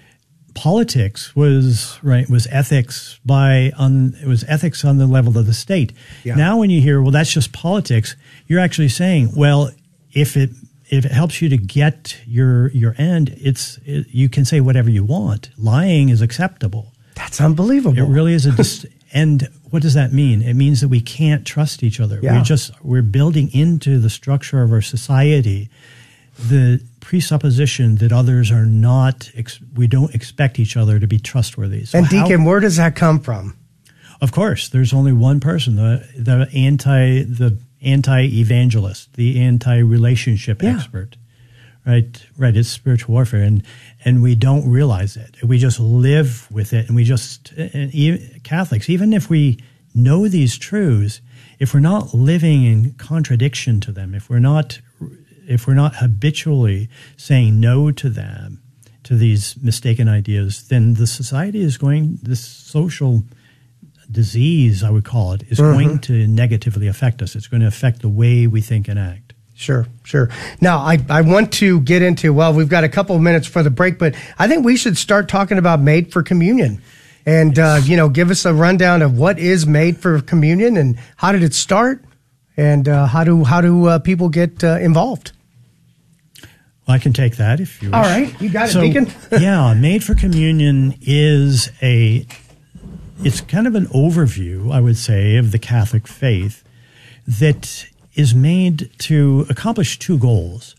[0.54, 5.54] Politics was right was ethics by on it was ethics on the level of the
[5.54, 5.92] state.
[6.24, 6.34] Yeah.
[6.34, 9.70] Now, when you hear, well, that's just politics, you're actually saying, well,
[10.12, 10.50] if it
[10.90, 14.90] if it helps you to get your your end, it's it, you can say whatever
[14.90, 15.50] you want.
[15.56, 16.92] Lying is acceptable.
[17.14, 17.98] That's unbelievable.
[17.98, 20.42] It really is a dis- and what does that mean?
[20.42, 22.20] It means that we can't trust each other.
[22.22, 22.36] Yeah.
[22.38, 25.68] We're just we're building into the structure of our society
[26.38, 31.84] the presupposition that others are not ex- we don't expect each other to be trustworthy.
[31.84, 33.56] So and how- Deacon, where does that come from?
[34.22, 40.62] of course, there's only one person, the the anti the anti evangelist, the anti relationship
[40.62, 40.76] Yeah.
[40.76, 41.16] expert.
[41.86, 42.54] Right, right.
[42.56, 43.62] It's spiritual warfare, and
[44.04, 45.36] and we don't realize it.
[45.42, 49.58] We just live with it, and we just and e- Catholics, even if we
[49.94, 51.20] know these truths,
[51.58, 54.80] if we're not living in contradiction to them, if we're not
[55.48, 58.62] if we're not habitually saying no to them,
[59.04, 63.24] to these mistaken ideas, then the society is going, this social
[64.10, 65.72] disease, I would call it, is Mm-hmm.
[65.72, 67.34] going to negatively affect us.
[67.34, 69.29] It's going to affect the way we think and act.
[69.60, 70.30] Sure, sure.
[70.62, 73.62] Now, I, I want to get into, well, we've got a couple of minutes for
[73.62, 76.80] the break, but I think we should start talking about Made for Communion.
[77.26, 80.98] And, uh, you know, give us a rundown of what is Made for Communion and
[81.16, 82.02] how did it start
[82.56, 85.32] and uh, how do, how do uh, people get uh, involved?
[86.40, 87.96] Well, I can take that if you wish.
[87.96, 89.12] All right, you got it, so, Deacon.
[89.32, 92.26] yeah, Made for Communion is a
[93.22, 96.64] it's kind of an overview, I would say, of the Catholic faith
[97.26, 97.89] that
[98.20, 100.76] is made to accomplish two goals.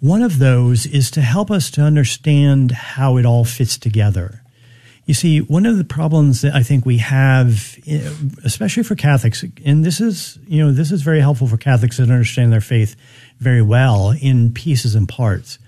[0.00, 4.42] One of those is to help us to understand how it all fits together.
[5.04, 8.08] You see, one of the problems that I think we have, eh,
[8.44, 12.04] especially for Catholics, and this is, you know, this is very helpful for Catholics that
[12.04, 12.94] understand their faith
[13.40, 15.58] very well in pieces and parts.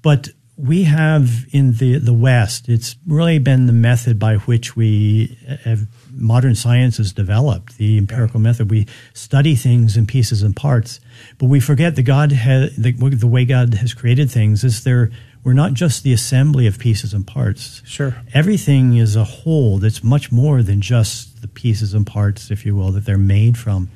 [0.00, 5.36] But we have in the, the West, it's really been the method by which we
[5.64, 5.86] have
[6.16, 8.70] modern science has developed, the empirical method.
[8.70, 11.00] We study things in pieces and parts,
[11.38, 15.10] but we forget that God has, the, the way God has created things is there,
[15.44, 17.80] we're not just the assembly of pieces and parts.
[17.84, 18.16] Sure.
[18.34, 22.74] Everything is a whole that's much more than just the pieces and parts, if you
[22.74, 23.88] will, that they're made from.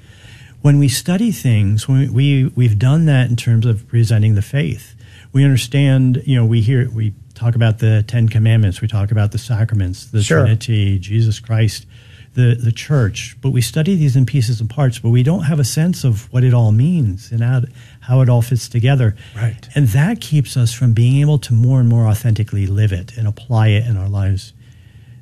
[0.63, 4.95] When we study things, when we, we've done that in terms of presenting the faith.
[5.33, 9.33] We understand, you know, we hear, we talk about the Ten Commandments, we talk about
[9.33, 10.41] the sacraments, the Sure.
[10.41, 11.87] Trinity, Jesus Christ,
[12.35, 15.59] the, the church, but we study these in pieces and parts, but we don't have
[15.59, 17.63] a sense of what it all means and how,
[18.01, 19.17] how it all fits together.
[19.35, 19.69] Right.
[19.75, 23.27] And that keeps us from being able to more and more authentically live it and
[23.27, 24.53] apply it in our lives.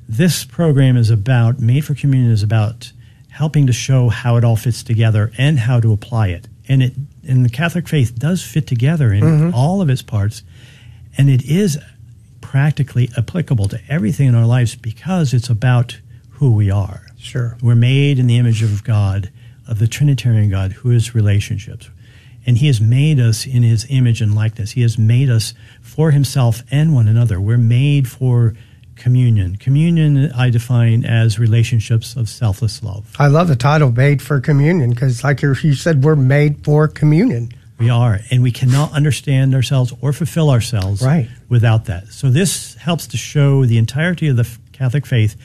[0.07, 2.91] This program is about, Made for Communion is about
[3.29, 6.47] helping to show how it all fits together and how to apply it.
[6.67, 6.93] And it
[7.27, 9.55] and the Catholic faith does fit together in mm-hmm.
[9.55, 10.41] all of its parts,
[11.15, 11.77] and it is
[12.41, 15.99] practically applicable to everything in our lives because it's about
[16.39, 17.01] who we are.
[17.17, 17.57] Sure.
[17.61, 19.29] We're made in the image of God,
[19.67, 21.89] of the Trinitarian God, who is relationships.
[22.45, 24.71] And He has made us in His image and likeness.
[24.71, 27.39] He has made us for Himself and one another.
[27.39, 28.55] We're made for
[28.95, 29.55] communion.
[29.57, 33.13] Communion, I define as relationships of selfless love.
[33.19, 37.51] I love the title, Made for Communion, because, like you said, we're made for communion.
[37.77, 41.29] We are, and we cannot understand ourselves or fulfill ourselves Right.
[41.47, 42.09] without that.
[42.11, 45.37] So this helps to show the entirety of the Catholic faith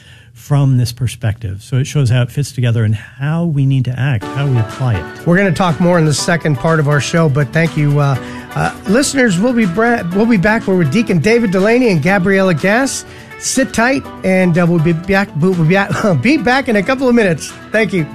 [0.45, 1.63] from this perspective.
[1.63, 4.55] So it shows how it fits together and how we need to act, how we
[4.59, 5.25] apply it.
[5.25, 7.99] We're going to talk more in the second part of our show, but thank you,
[7.99, 8.15] uh,
[8.53, 9.39] uh, listeners.
[9.39, 10.67] We'll be bra- we'll be back.
[10.67, 13.05] We're with Deacon David Delaney and Gabriella Gass.
[13.39, 15.29] Sit tight, and uh, we'll be back.
[15.37, 17.49] We'll be back, be back in a couple of minutes.
[17.71, 18.05] Thank you.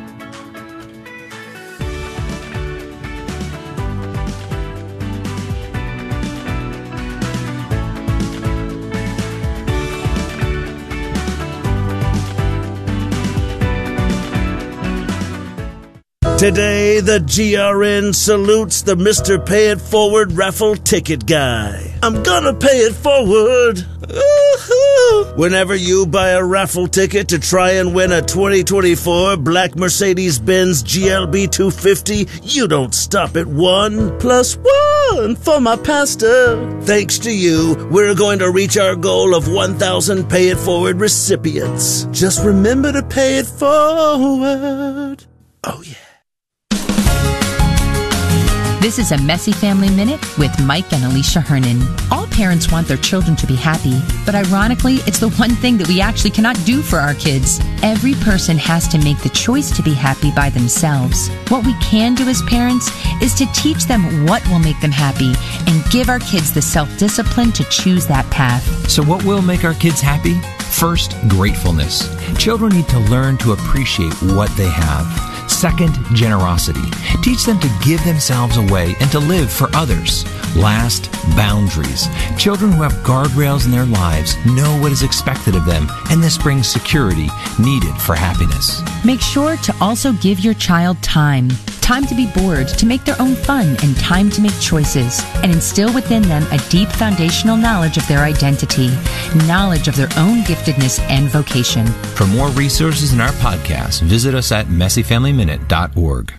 [16.41, 19.45] Today, the GRN salutes the Mr.
[19.45, 21.95] Pay It Forward raffle ticket guy.
[22.03, 23.85] I'm gonna pay it forward.
[25.39, 30.83] Whenever you buy a raffle ticket to try and win a 2024 black Mercedes Benz
[30.83, 36.81] GLB 250, you don't stop at one plus one for my pastor.
[36.85, 42.05] Thanks to you, we're going to reach our goal of 1,000 Pay It Forward recipients.
[42.13, 45.27] Just remember to pay it forward.
[45.65, 45.97] Oh, yeah.
[48.81, 51.83] This is a Messy Family Minute with Mike and Alicia Hernon.
[52.11, 55.87] All parents want their children to be happy, but ironically, it's the one thing that
[55.87, 57.61] we actually cannot do for our kids.
[57.83, 61.29] Every person has to make the choice to be happy by themselves.
[61.51, 62.91] What we can do as parents
[63.21, 65.35] is to teach them what will make them happy
[65.71, 68.65] and give our kids the self discipline to choose that path.
[68.89, 70.41] So, what will make our kids happy?
[70.59, 72.09] First, gratefulness.
[72.39, 75.30] Children need to learn to appreciate what they have.
[75.51, 76.91] Second, generosity.
[77.23, 80.25] Teach them to give themselves away and to live for others.
[80.57, 82.07] Last, boundaries.
[82.39, 86.39] Children who have guardrails in their lives know what is expected of them, and this
[86.39, 88.81] brings security needed for happiness.
[89.05, 91.51] Make sure to also give your child time.
[91.91, 95.25] Time to be bored, to make their own fun, and time to make choices.
[95.43, 98.91] And instill within them a deep foundational knowledge of their identity,
[99.49, 101.85] knowledge of their own giftedness and vocation.
[102.15, 106.33] For more resources in our podcast, visit us at messyfamilyminute.org.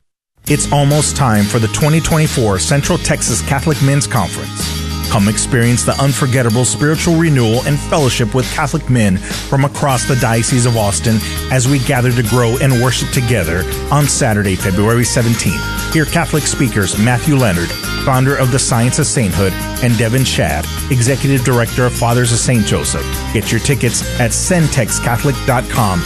[0.48, 4.91] It's almost time for the 2024 Central Texas Catholic Men's Conference.
[5.12, 10.66] Come experience the unforgettable spiritual renewal and fellowship with Catholic men from across the Diocese
[10.66, 11.18] of Austin
[11.52, 15.94] as we gather to grow and worship together on Saturday, February 17th.
[15.94, 17.68] Hear Catholic speakers Matthew Leonard,
[18.06, 19.52] founder of the Science of Sainthood,
[19.84, 22.66] and Devin Schadt, Executive Director of Fathers of St.
[22.66, 23.06] Joseph.
[23.34, 26.00] Get your tickets at centexcatholic.com.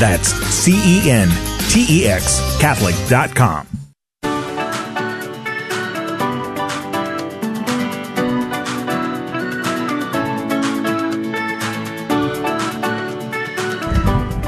[0.00, 1.28] That's C E N
[1.70, 3.87] T E X Catholic.com.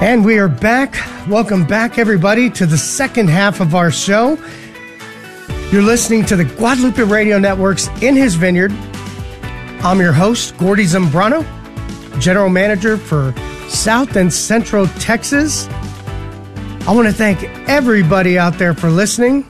[0.00, 0.94] And we are back.
[1.28, 4.38] Welcome back, everybody, to the second half of our show.
[5.70, 8.72] You're listening to the Guadalupe Radio Network's In His Vineyard.
[9.82, 11.44] I'm your host, Gordy Zambrano,
[12.18, 13.34] General Manager for
[13.68, 15.68] South and Central Texas.
[15.68, 19.46] I want to thank everybody out there for listening.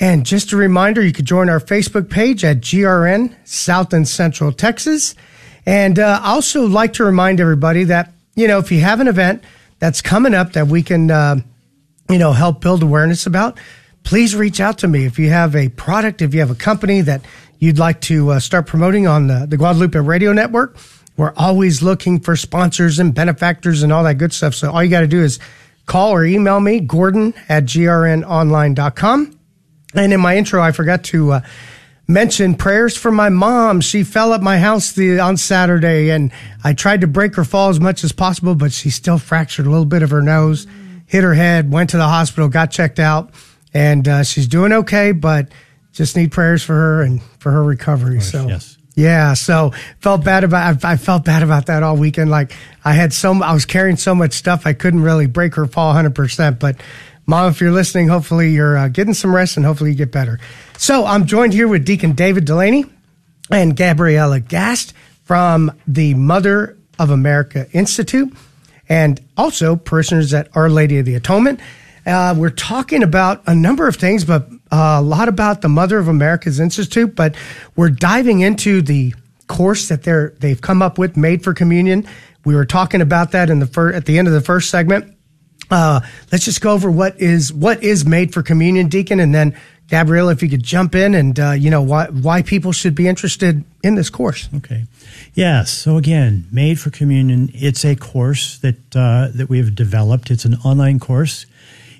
[0.00, 4.52] And just a reminder, you could join our Facebook page at GRN South and Central
[4.52, 5.14] Texas.
[5.66, 9.08] And uh, I also like to remind everybody that, you know, if you have an
[9.08, 9.44] event
[9.78, 11.36] that's coming up that we can, uh,
[12.08, 13.58] you know, help build awareness about,
[14.02, 15.04] please reach out to me.
[15.04, 17.22] If you have a product, if you have a company that
[17.58, 20.76] you'd like to uh, start promoting on the, the Guadalupe Radio Network,
[21.16, 24.54] we're always looking for sponsors and benefactors and all that good stuff.
[24.54, 25.38] So all you got to do is
[25.86, 29.38] call or email me, Gordon at grnonline.com.
[29.94, 31.40] And in my intro, I forgot to uh,
[32.08, 33.80] mention prayers for my mom.
[33.80, 37.68] She fell at my house the, on Saturday, and I tried to break her fall
[37.68, 40.66] as much as possible, but she still fractured a little bit of her nose,
[41.06, 43.30] hit her head, went to the hospital, got checked out,
[43.74, 45.48] and uh, she's doing okay, but
[45.92, 48.16] just need prayers for her and for her recovery.
[48.16, 48.76] course, so yes.
[48.94, 50.84] yeah, so felt bad about.
[50.84, 52.30] I, I felt bad about that all weekend.
[52.30, 52.52] Like
[52.84, 55.88] I had so, I was carrying so much stuff, I couldn't really break her fall
[55.88, 56.14] 100.
[56.14, 56.76] percent But
[57.26, 60.38] mom, if you're listening, hopefully you're uh, getting some rest and hopefully you get better.
[60.78, 62.86] So I'm joined here with Deacon David Delaney
[63.50, 68.32] and Gabriella Gast from the Mother of America Institute,
[68.88, 71.60] and also parishioners at Our Lady of the Atonement.
[72.06, 75.98] Uh, we're talking about a number of things, but uh, a lot about the Mother
[75.98, 77.16] of America's Institute.
[77.16, 77.34] But
[77.74, 79.14] we're diving into the
[79.48, 82.06] course that they're they've come up with, made for communion.
[82.44, 85.15] We were talking about that in the fir- at the end of the first segment.
[85.70, 86.00] Uh,
[86.30, 89.56] let's just go over what is what is made for communion, Deacon, and then
[89.88, 93.06] Gabriella, if you could jump in and uh, you know why why people should be
[93.06, 94.48] interested in this course.
[94.56, 94.84] Okay.
[95.34, 95.70] Yes.
[95.70, 100.30] So again, Made for Communion, it's a course that uh, that we have developed.
[100.30, 101.46] It's an online course.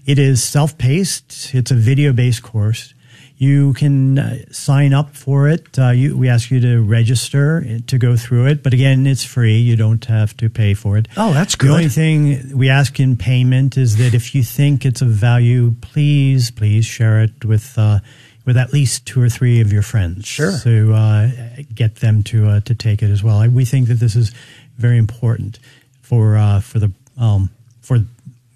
[0.04, 1.54] It is self-paced.
[1.54, 2.94] It's a video-based course.
[3.38, 5.78] You can uh, sign up for it.
[5.78, 9.58] Uh, you, we ask you to register to go through it, but again, it's free.
[9.58, 11.06] You don't have to pay for it.
[11.18, 11.68] Oh, that's good.
[11.68, 15.74] The only thing we ask in payment is that if you think it's of value,
[15.82, 17.98] please, please share it with uh,
[18.46, 20.26] with at least two or three of your friends.
[20.26, 20.56] Sure.
[20.60, 21.28] To uh,
[21.74, 23.38] get them to uh, to take it as well.
[23.38, 24.32] I, we think that this is
[24.78, 25.58] very important
[26.00, 27.50] for uh, for the um,
[27.82, 27.98] for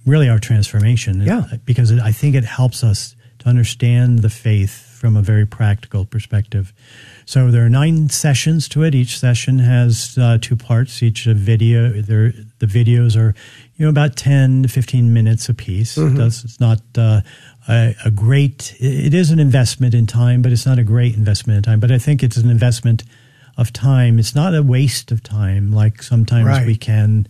[0.06, 1.20] really our transformation.
[1.20, 1.44] Yeah.
[1.66, 6.04] Because it, I think it helps us to understand the faith from a very practical
[6.04, 6.72] perspective.
[7.24, 8.94] So there are nine sessions to it.
[8.94, 11.02] Each session has uh, two parts.
[11.02, 11.90] Each video.
[12.02, 13.34] The videos are,
[13.76, 15.96] you know, about ten to fifteen minutes a piece.
[15.96, 17.22] It does, it's not uh,
[17.68, 18.76] a, a great.
[18.78, 21.80] It is an investment in time, but it's not a great investment in time.
[21.80, 23.04] But I think it's an investment
[23.56, 24.18] of time.
[24.18, 26.66] It's not a waste of time like sometimes Right.
[26.66, 27.26] we can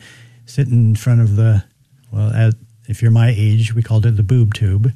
[0.46, 1.62] sit in front of the.
[2.12, 2.54] Well, as,
[2.88, 4.92] if you're my age, we called it the boob tube.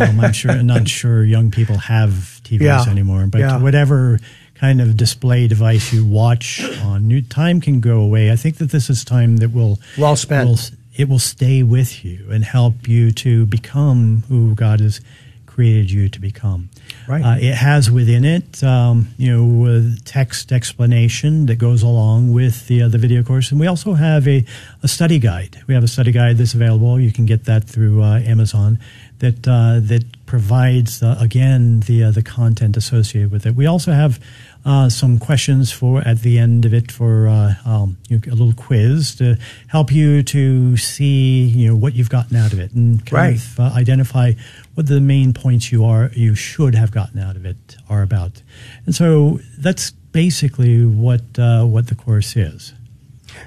[0.00, 2.84] I'm sure, not sure young people have TVs Yeah.
[2.90, 3.58] anymore, but Yeah.
[3.58, 4.18] whatever
[4.54, 8.32] kind of display device you watch on, new time can go away.
[8.32, 10.48] I think that this is time that will Well spent.
[10.48, 10.58] will-
[10.96, 15.00] it will stay with you and help you to become who God has
[15.46, 16.70] created you to become.
[17.06, 17.22] Right.
[17.24, 22.82] Uh, it has within it, um, you know, text explanation that goes along with the
[22.82, 24.44] uh, the video course, and we also have a,
[24.82, 25.58] a study guide.
[25.68, 26.98] We have a study guide that's available.
[27.00, 28.78] You can get that through uh, Amazon.
[29.20, 33.56] That uh, that provides uh, again the uh, the content associated with it.
[33.56, 34.20] We also have
[34.64, 38.36] uh, some questions for at the end of it for uh, um, you know, a
[38.36, 42.72] little quiz to help you to see you know what you've gotten out of it
[42.74, 43.36] and kind Right.
[43.36, 44.34] of uh, identify
[44.74, 48.42] what the main points you are you should have gotten out of it are about.
[48.86, 52.72] And so that's basically what uh, what the course is.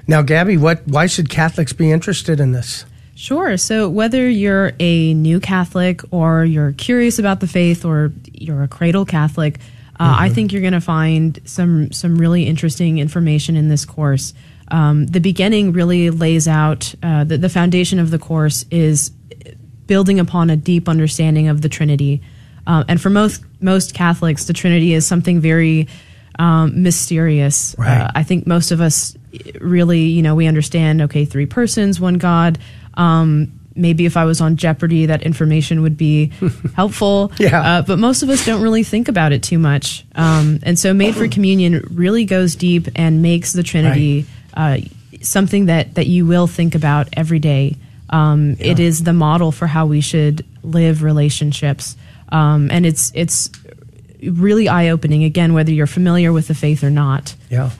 [0.06, 2.84] Now, Gabby, what why should Catholics be interested in this?
[3.14, 3.56] Sure.
[3.56, 8.68] So whether you're a new Catholic or you're curious about the faith or you're a
[8.68, 9.58] cradle Catholic,
[10.00, 14.34] uh, I think you're going to find some some really interesting information in this course.
[14.68, 19.10] Um, the beginning really lays out uh, the, the foundation of the course is
[19.86, 22.22] building upon a deep understanding of the Trinity.
[22.66, 25.86] Uh, and for most most Catholics, the Trinity is something very
[26.38, 27.76] um, mysterious.
[27.78, 28.00] Right.
[28.00, 29.16] Uh, I think most of us
[29.60, 31.02] really, you know, we understand.
[31.02, 32.58] Okay, three persons, one God.
[32.94, 36.26] Um, maybe if I was on Jeopardy, that information would be
[36.74, 37.32] helpful.
[37.38, 37.60] Yeah.
[37.78, 40.04] Uh, but most of us don't really think about it too much.
[40.14, 44.78] Um, and so, Made for Communion really goes deep and makes the Trinity uh,
[45.22, 47.76] something that, that you will think about every day.
[48.10, 51.96] Um, It is the model for how we should live relationships.
[52.28, 53.50] Um, and it's, it's
[54.22, 57.34] really eye opening, again, whether you're familiar with the faith or not.
[57.50, 57.70] Yeah.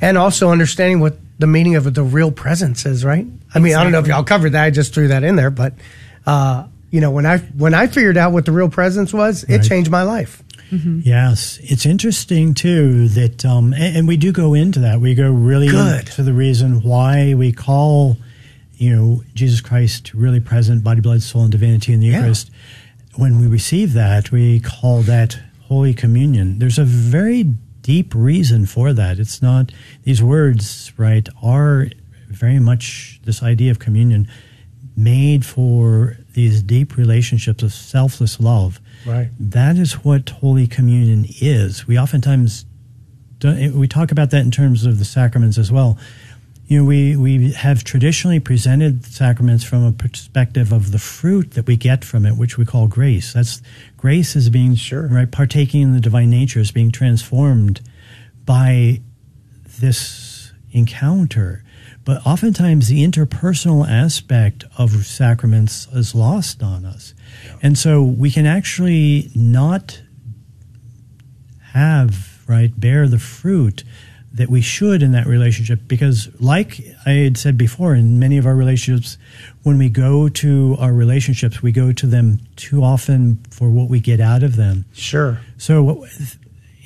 [0.00, 3.26] And also understanding what the meaning of the real presence is, right?
[3.54, 4.64] I mean, I don't know if y'all covered that.
[4.64, 5.74] I just threw that in there, but
[6.26, 9.58] uh, you know, when I when I figured out what the real presence was, it
[9.58, 9.62] Right.
[9.64, 10.42] changed my life.
[10.74, 15.02] Yes, it's interesting too that, um, and, and we do go into that.
[15.02, 15.98] We go really Good.
[16.08, 18.16] into the reason why we call,
[18.76, 22.16] you know, Jesus Christ really present, body, blood, soul, and divinity in the Yeah.
[22.20, 22.50] Eucharist.
[23.16, 26.58] When we receive that, we call that Holy Communion.
[26.58, 27.42] There's a very
[27.82, 29.18] deep reason for that.
[29.18, 29.72] It's not
[30.04, 31.28] these words, right?
[31.42, 31.88] Are
[32.42, 34.26] very much this idea of communion
[34.96, 38.80] made for these deep relationships of selfless love.
[39.06, 39.28] Right.
[39.38, 41.86] That is what Holy Communion is.
[41.86, 42.64] We oftentimes
[43.38, 45.96] don't, eh, we talk about that in terms of the sacraments as well.
[46.66, 51.66] You know, we, we have traditionally presented sacraments from a perspective of the fruit that
[51.68, 53.32] we get from it, which we call grace.
[53.34, 53.62] That's
[53.96, 55.06] grace is being Sure.
[55.06, 57.80] right, partaking in the divine nature, is being transformed
[58.44, 59.00] by
[59.80, 61.62] this encounter.
[62.04, 67.14] But oftentimes the interpersonal aspect of sacraments is lost on us.
[67.62, 70.02] And so we can actually not
[71.72, 73.84] have, right, bear the fruit
[74.34, 78.46] that we should in that relationship because like I had said before in many of
[78.46, 79.18] our relationships
[79.62, 84.00] when we go to our relationships we go to them too often for what we
[84.00, 85.40] get out of them Sure.
[85.58, 86.10] so, what-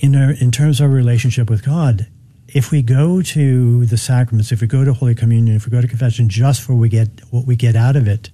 [0.01, 2.07] in our, in terms of our relationship with God,
[2.49, 5.80] if we go to the sacraments, if we go to Holy Communion, if we go
[5.80, 8.30] to confession just for we get what we get out of it,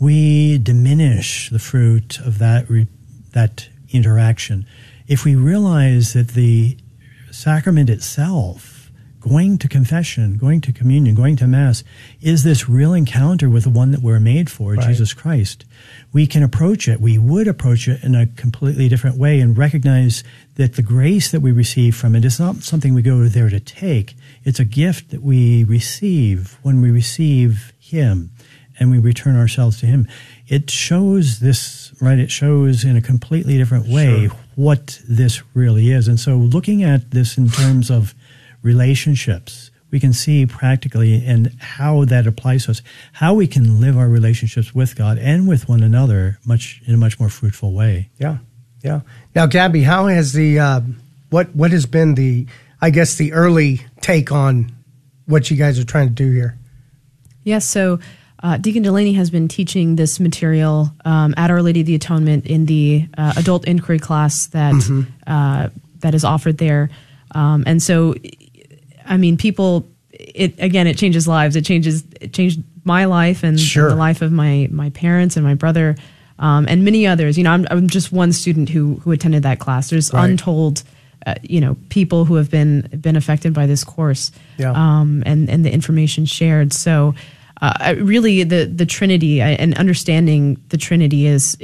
[0.00, 2.86] we diminish the fruit of that re,
[3.32, 4.66] that interaction.
[5.06, 6.76] If we realize that the
[7.30, 8.90] sacrament itself,
[9.20, 11.82] going to confession, going to communion, going to mass,
[12.20, 14.86] is this real encounter with the one that we're made for, Right.
[14.86, 15.64] Jesus Christ.
[16.12, 17.00] We can approach it.
[17.00, 20.22] We would approach it in a completely different way and recognize
[20.56, 23.60] that the grace that we receive from it is not something we go there to
[23.60, 24.14] take.
[24.44, 28.30] It's a gift that we receive when we receive Him
[28.78, 30.06] and we return ourselves to Him.
[30.46, 32.18] It shows this, right?
[32.18, 36.06] It shows in a completely different way what this really is.
[36.06, 38.14] And so looking at this in terms of
[38.62, 42.82] relationships, we can see practically and how that applies to us,
[43.12, 46.98] how we can live our relationships with God and with one another much in a
[46.98, 48.10] much more fruitful way.
[48.18, 48.38] Yeah.
[48.84, 49.00] Yeah.
[49.34, 50.80] Now, Gabby, how has the uh,
[51.30, 52.46] what what has been the
[52.80, 54.70] I guess the early take on
[55.26, 56.56] what you guys are trying to do here?
[57.42, 57.98] Yes, so
[58.42, 62.46] uh, Deacon Delaney has been teaching this material um, at Our Lady of the Atonement
[62.46, 64.74] in the uh, adult inquiry class that
[65.26, 65.68] uh,
[66.00, 66.90] that is offered there,
[67.34, 68.14] um, and so,
[69.06, 69.88] I mean, people.
[70.12, 71.56] It again, it changes lives.
[71.56, 72.04] It changes.
[72.20, 73.84] It changed my life and, Sure.
[73.84, 75.96] and the life of my my parents and my brother,
[76.38, 77.36] um, and many others.
[77.38, 79.90] You know, I'm, I'm just one student who who attended that class.
[79.90, 80.28] There's Right.
[80.30, 80.82] untold.
[81.26, 84.72] Uh, you know, people who have been been affected by this course, Yeah.
[84.72, 86.72] um, and and the information shared.
[86.74, 87.14] So,
[87.62, 91.56] uh, really, the the Trinity and understanding the Trinity is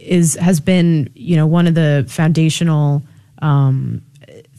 [0.00, 3.02] is has been you know one of the foundational
[3.42, 4.00] um,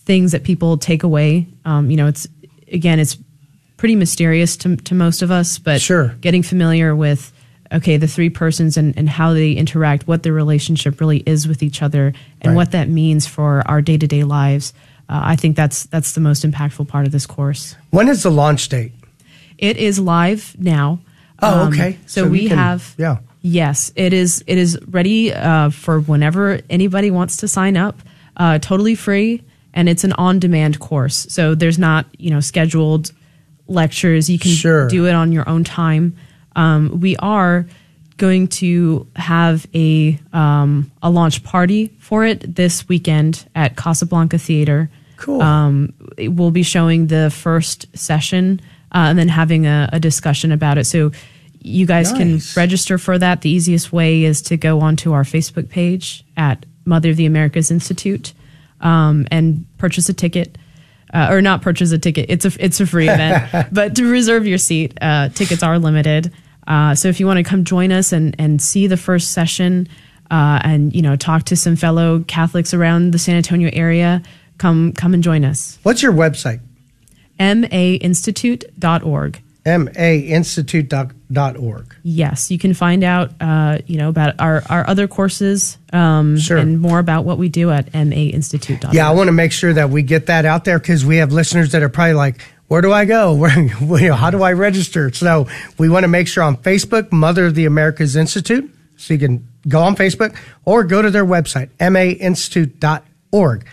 [0.05, 1.47] things that people take away.
[1.65, 2.27] Um, you know, it's
[2.71, 3.17] again, it's
[3.77, 6.15] pretty mysterious to to most of us, but Sure.
[6.21, 7.31] getting familiar with
[7.71, 11.61] okay the three persons and, and how they interact, what their relationship really is with
[11.63, 12.55] each other, and Right.
[12.55, 14.73] what that means for our day to day lives.
[15.09, 17.75] Uh, I think that's that's the most impactful part of this course.
[17.91, 18.91] When is the launch date?
[19.57, 20.99] It is live now.
[21.41, 21.97] Oh, Um, okay.
[22.05, 23.17] So, So you we can- have yeah.
[23.43, 24.43] Yes, it is.
[24.47, 28.01] It is ready uh, for whenever anybody wants to sign up.
[28.35, 29.41] Uh, totally free,
[29.73, 31.25] and it's an on-demand course.
[31.29, 33.11] So there's not you know scheduled
[33.67, 34.29] lectures.
[34.29, 34.87] You can Sure.
[34.89, 36.15] do it on your own time.
[36.57, 37.65] Um, we are
[38.17, 44.89] going to have a um, a launch party for it this weekend at Casablanca Theater.
[45.17, 45.41] Cool.
[45.41, 48.59] Um, we'll be showing the first session
[48.91, 50.85] uh, and then having a, a discussion about it.
[50.85, 51.11] So
[51.61, 52.53] you guys Nice.
[52.53, 53.41] can register for that.
[53.41, 57.71] The easiest way is to go onto our Facebook page at Mother of the Americas
[57.71, 58.33] Institute
[58.81, 60.57] um, and purchase a ticket.
[61.13, 62.25] Uh, or not purchase a ticket.
[62.27, 66.33] It's a it's a free event, but to reserve your seat, uh, tickets are limited.
[66.67, 69.87] Uh, so if you want to come join us and and see the first session,
[70.29, 74.21] uh, and you know talk to some fellow Catholics around the San Antonio area,
[74.57, 75.79] come come and join us.
[75.83, 76.59] What's your website?
[77.39, 79.41] mainstitute.org.
[79.65, 81.95] mainstitute.org.
[82.03, 86.57] Yes, you can find out, uh, you know, about our, our other courses um, Sure.
[86.57, 88.93] and more about what we do at mainstitute.org.
[88.93, 91.31] Yeah, I want to make sure that we get that out there because we have
[91.31, 93.33] listeners that are probably like, where do I go?
[93.35, 95.11] Where, you know, how do I register?
[95.13, 95.47] So
[95.77, 98.73] we want to make sure on Facebook, Mother of the Americas Institute.
[98.97, 103.67] So you can go on Facebook or go to their website, mainstitute.org.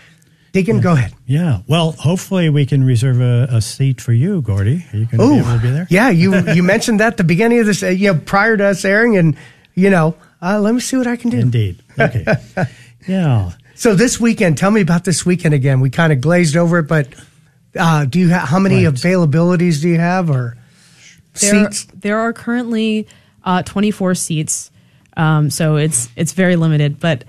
[0.55, 1.13] Deacon, go ahead.
[1.25, 1.63] Yeah.
[1.67, 4.85] Well, hopefully we can reserve a, a seat for you, Gordy.
[4.93, 5.87] Are you going to be able to be there?
[5.89, 8.63] Yeah, you you mentioned that at the beginning of this, uh, you know, prior to
[8.63, 9.35] us airing, and
[9.73, 11.39] you know, uh, let me see what I can do.
[11.39, 11.83] Indeed.
[11.99, 12.25] Okay.
[13.07, 13.51] yeah.
[13.73, 15.81] So this weekend, tell me about this weekend again.
[15.81, 17.09] We kind of glazed over it, but
[17.77, 18.93] uh, do you have how many Right.
[18.93, 20.57] availabilities do you have or
[21.41, 21.85] there, seats?
[21.93, 23.07] there are currently
[23.43, 24.71] uh, 24 seats,
[25.17, 26.99] um, so it's it's very limited.
[26.99, 27.23] But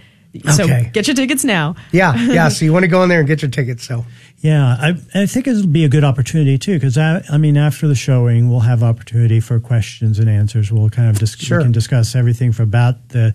[0.52, 0.90] so Okay.
[0.92, 1.76] get your tickets now.
[1.92, 2.48] Yeah, yeah.
[2.48, 3.84] So you want to go in there and get your tickets.
[3.84, 4.04] So
[4.40, 7.88] Yeah, I, I think it'll be a good opportunity too, because I, I mean, after
[7.88, 10.70] the showing, we'll have opportunity for questions and answers.
[10.70, 11.58] We'll kind of dis- Sure.
[11.58, 13.34] we can discuss everything for about the,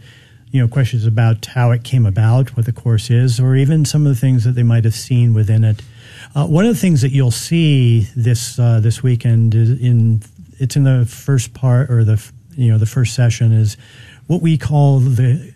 [0.51, 4.05] you know, questions about how it came about, what the course is, or even some
[4.05, 5.81] of the things that they might have seen within it.
[6.33, 10.21] Uh, one of the things that you'll see this uh, this weekend is in
[10.59, 13.75] it's in the first part or the you know the first session is
[14.27, 15.53] what we call the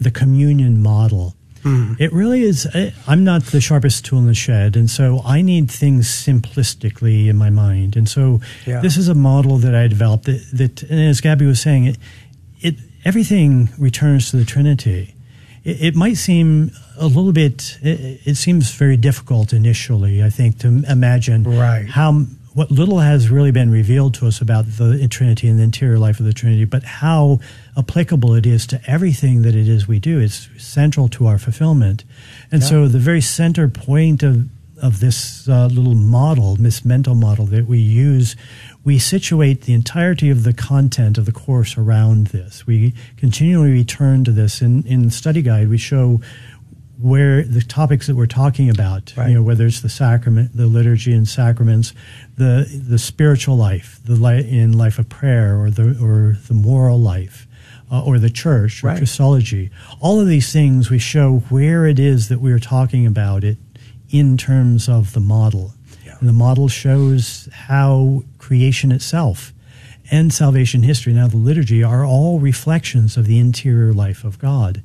[0.00, 1.34] the communion model.
[1.98, 2.68] It really is.
[3.06, 7.36] I'm not the sharpest tool in the shed, and so I need things simplistically in
[7.38, 7.96] my mind.
[7.96, 8.80] And so Yeah.
[8.82, 11.96] this is a model that I developed that, that and as Gabby was saying, it,
[12.60, 12.74] it
[13.06, 15.13] everything returns to the Trinity.
[15.64, 17.78] It, it might seem a little bit.
[17.82, 20.22] It, it seems very difficult initially.
[20.22, 21.88] I think to imagine Right.
[21.88, 25.98] how what little has really been revealed to us about the Trinity and the interior
[25.98, 27.40] life of the Trinity, but how
[27.76, 30.20] applicable it is to everything that it is we do.
[30.20, 32.04] It's central to our fulfillment.
[32.52, 34.48] And so the very center point of,
[34.80, 38.36] of this uh, little model, this mental model that we use,
[38.84, 42.66] we situate the entirety of the content of the course around this.
[42.66, 44.60] We continually return to this.
[44.60, 46.20] In, in the study guide, we show
[47.00, 49.28] where the topics that we're talking about, Right.
[49.30, 51.92] you know, whether it's the sacrament, the liturgy and sacraments,
[52.36, 57.00] the the spiritual life, the li- in life of prayer, or the or the moral
[57.00, 57.48] life,
[57.90, 58.98] uh, or the church, or Right.
[58.98, 59.70] Christology.
[60.00, 63.58] All of these things we show where it is that we're talking about it
[64.10, 65.74] in terms of the model,
[66.20, 69.54] and the model shows how creation itself
[70.10, 74.82] and salvation history, now the liturgy, are all reflections of the interior life of God.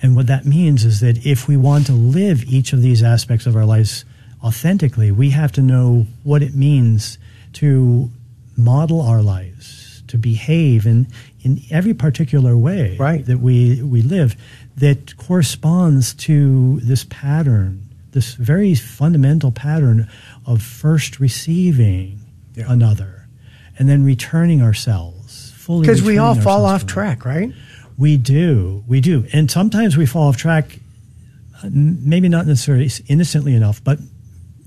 [0.00, 3.44] And what that means is that if we want to live each of these aspects
[3.44, 4.06] of our lives
[4.42, 7.18] authentically, we have to know what it means
[7.54, 8.10] to
[8.56, 11.06] model our lives, to behave in,
[11.42, 13.24] in every particular way Right.
[13.26, 14.34] that we, we live
[14.78, 17.82] that corresponds to this pattern,
[18.12, 20.08] this very fundamental pattern
[20.46, 22.23] of first receiving
[22.54, 22.72] Yeah.
[22.72, 23.26] another
[23.78, 25.82] and then returning ourselves fully.
[25.86, 27.52] because we all fall off track, right?
[27.98, 30.78] we do, we do, and sometimes we fall off track.
[31.70, 33.98] Maybe not necessarily innocently enough, but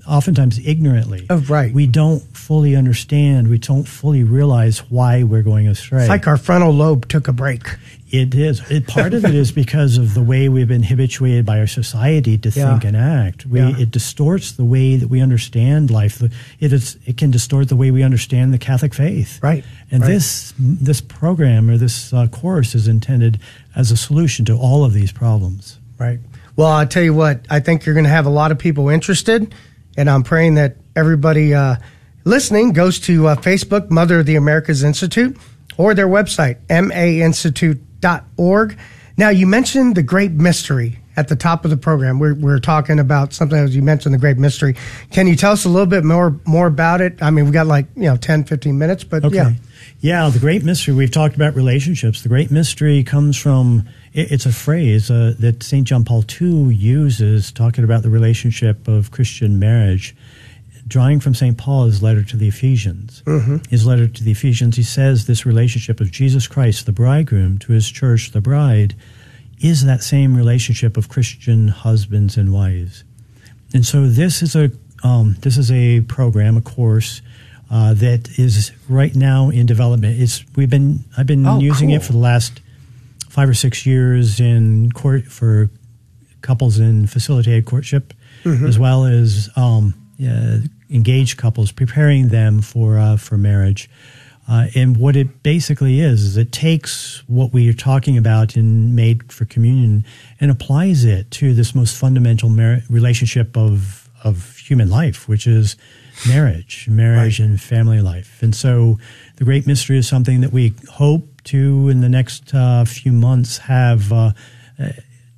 [0.08, 1.26] oftentimes ignorantly.
[1.30, 1.72] Oh, right.
[1.72, 3.48] We don't fully understand.
[3.48, 6.00] We don't fully realize why we're going astray.
[6.00, 7.62] It's like our frontal lobe took a break.
[8.10, 8.62] It is.
[8.70, 12.38] It, part of it is because of the way we've been habituated by our society
[12.38, 12.70] to Yeah.
[12.70, 13.44] think and act.
[13.46, 13.76] We, Yeah.
[13.78, 16.22] It distorts the way that we understand life.
[16.58, 19.38] It, is, it can distort the way we understand the Catholic faith.
[19.42, 20.08] Right, And right.
[20.08, 23.38] this this program or this uh, course is intended
[23.76, 25.78] as a solution to all of these problems.
[25.98, 26.18] Right.
[26.56, 28.88] Well, I'll tell you what, I think you're going to have a lot of people
[28.88, 29.54] interested,
[29.96, 31.76] and I'm praying that everybody uh,
[32.24, 35.36] listening goes to uh, Facebook, Mother of the Americas Institute,
[35.76, 36.56] or their website,
[38.00, 38.78] mainstitute.org.
[39.16, 42.20] Now, you mentioned the great mystery at the top of the program.
[42.20, 44.76] We're, we're talking about something as you mentioned, the great mystery.
[45.10, 47.20] Can you tell us a little bit more, more about it?
[47.20, 49.34] I mean, we've got like, you know, 10, 15 minutes, but Okay.
[49.36, 49.52] yeah.
[50.00, 50.94] Yeah, the great mystery.
[50.94, 52.22] We've talked about relationships.
[52.22, 55.84] The great mystery comes from, it- it's a phrase uh, that St.
[55.88, 60.14] John Paul II uses talking about the relationship of Christian marriage,
[60.88, 61.56] drawing from St.
[61.56, 63.22] Paul's letter to the Ephesians.
[63.70, 67.72] His letter to the Ephesians, he says this relationship of Jesus Christ, the bridegroom, to
[67.72, 68.94] his church, the bride,
[69.60, 73.04] is that same relationship of Christian husbands and wives.
[73.74, 74.70] And so this is a
[75.04, 77.22] um, this is a program, a course
[77.70, 80.18] uh, that is right now in development.
[80.20, 82.60] It's we've been I've been Oh, using it for the last
[83.28, 85.70] five or six years in court for
[86.40, 88.14] couples in facilitated courtship,
[88.44, 88.66] Mm-hmm.
[88.66, 90.58] as well as um, uh,
[90.90, 93.88] engaged couples, preparing them for uh, for marriage.
[94.50, 98.94] Uh, and what it basically is is it takes what we are talking about in
[98.94, 100.04] Made for Communion
[100.40, 105.76] and applies it to this most fundamental mar- relationship of of human life, which is
[106.26, 107.48] marriage, marriage Right.
[107.48, 108.42] and family life.
[108.42, 108.98] And so
[109.36, 113.58] the great mystery is something that we hope to, in the next uh, few months,
[113.58, 114.32] have uh,
[114.78, 114.88] uh,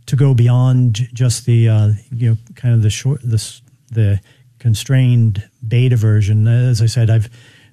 [0.06, 3.60] to go beyond just the, uh, you know, kind of the short, the,
[3.92, 4.20] the
[4.60, 6.46] constrained beta version.
[6.46, 7.28] As I said, I've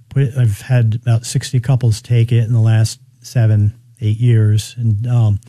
[0.10, 4.74] put, I've had about 60 couples take it in the last seven, eight years.
[4.78, 5.40] And, um,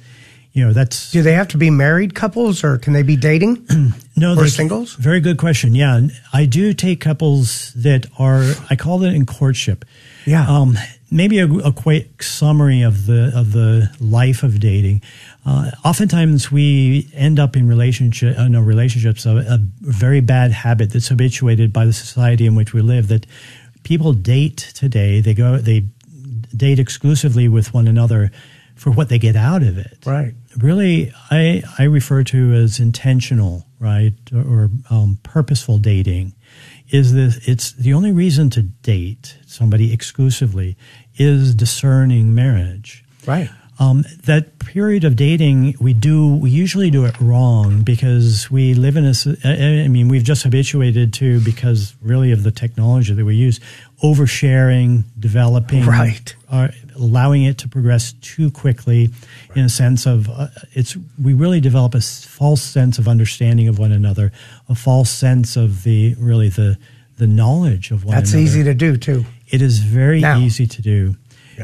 [0.53, 3.67] you know, that's Do they have to be married couples or can they be dating?
[4.17, 4.95] no, Or singles?
[4.97, 5.75] Very good question.
[5.75, 8.55] Yeah, I do take couples that are.
[8.69, 9.85] I call it in courtship.
[10.27, 10.47] Yeah.
[10.49, 10.77] Um,
[11.11, 15.03] maybe a, a quick summary of the of the life of dating.
[15.47, 20.93] Uh, oftentimes, we end up in relationship, uh, no relationships, a, a very bad habit
[20.93, 23.09] that's habituated by the society in which we live.
[23.09, 23.27] That
[23.83, 25.21] people date today.
[25.21, 25.57] They go.
[25.59, 25.85] They
[26.57, 28.31] date exclusively with one another
[28.75, 30.35] for what they get out of it Right.
[30.57, 36.33] really I, I refer to as intentional right or um, purposeful dating
[36.91, 40.77] is this it's the only reason to date somebody exclusively
[41.17, 43.51] is discerning marriage Right.
[43.79, 48.97] um, that period of dating we do we usually do it wrong because we live
[48.97, 49.15] in a.
[49.85, 53.61] I mean we've just habituated to because really of the technology that we use
[54.03, 56.35] oversharing developing Right.
[56.51, 59.11] uh, allowing it to progress too quickly
[59.55, 63.79] in a sense of uh, it's we really develop a false sense of understanding of
[63.79, 64.31] one another
[64.69, 66.79] a false sense of the really the
[67.17, 68.21] the knowledge of one another.
[68.23, 69.25] That's another easy to do too.
[69.49, 70.39] it is very Now.
[70.39, 71.17] easy to do.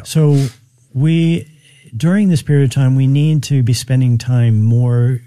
[0.02, 0.46] So
[0.92, 1.48] we
[1.96, 5.20] during this period of time we need to be spending time more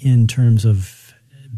[0.00, 1.12] in terms of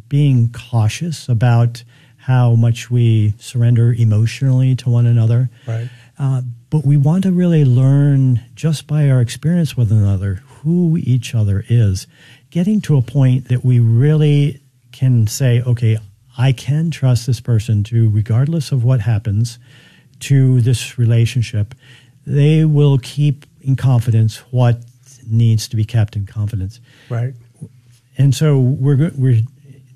[0.08, 1.84] being cautious about
[2.30, 5.50] how much we surrender emotionally to one another.
[5.66, 5.88] Right.
[6.16, 11.34] Uh, but we want to really learn just by our experience with another who each
[11.34, 12.06] other is,
[12.50, 14.60] getting to a point that we really
[14.92, 15.98] can say, okay,
[16.38, 19.58] I can trust this person to, regardless of what happens
[20.20, 21.74] to this relationship,
[22.26, 24.78] they will keep in confidence what
[25.26, 27.34] needs to be kept in confidence Right.
[28.18, 29.42] and so we're we're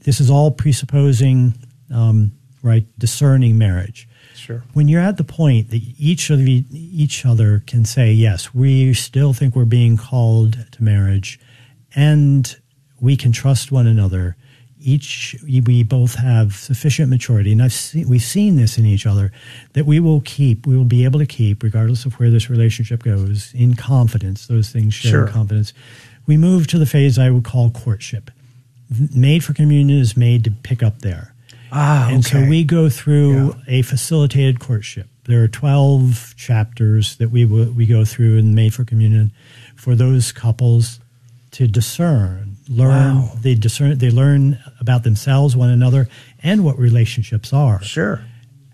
[0.05, 1.55] this is all presupposing
[1.95, 2.33] um,
[2.63, 4.09] right discerning marriage.
[4.35, 4.63] Sure.
[4.75, 9.33] When you're at the point that each of each other can say yes, we still
[9.33, 11.39] think we're being called to marriage,
[11.95, 12.55] and
[13.01, 14.37] we can trust one another.
[14.81, 19.33] Each we both have sufficient maturity, and I've seen, we've seen this in each other
[19.73, 23.03] that we will keep, we will be able to keep, regardless of where this relationship
[23.03, 24.47] goes, in confidence.
[24.47, 25.29] Those things share Sure.
[25.29, 25.73] confidence.
[26.27, 28.31] We move to the phase I would call courtship.
[29.15, 31.34] Made for Communion is made to pick up there.
[31.77, 35.09] Ah, And so we go through a facilitated courtship.
[35.25, 39.33] There are 12 chapters that we, we go through in Made for Communion
[39.75, 41.01] for those couples
[41.53, 43.33] to discern, learn, Wow.
[43.41, 46.09] they discern, they learn about themselves, one another,
[46.43, 47.83] and what relationships are.
[47.83, 48.23] Sure.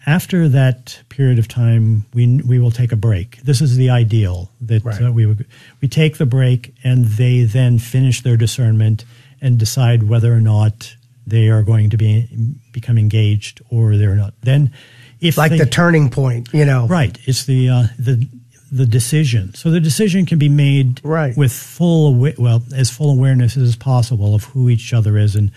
[0.07, 3.37] After that period of time, we we will take a break.
[3.43, 5.03] This is the ideal that Right.
[5.03, 5.47] uh, we would
[5.83, 9.05] we take the break, and they then finish their discernment
[9.43, 10.97] and decide whether or not
[11.31, 12.29] they are going to be
[12.73, 14.35] become engaged or they're not.
[14.43, 14.73] Then,
[15.21, 16.87] if Like they, the turning point, you know.
[16.87, 18.27] right, it's the uh, the
[18.73, 19.53] the decision.
[19.55, 21.37] So the decision can be made Right.
[21.37, 25.51] with full well as full awareness as possible of who each other is and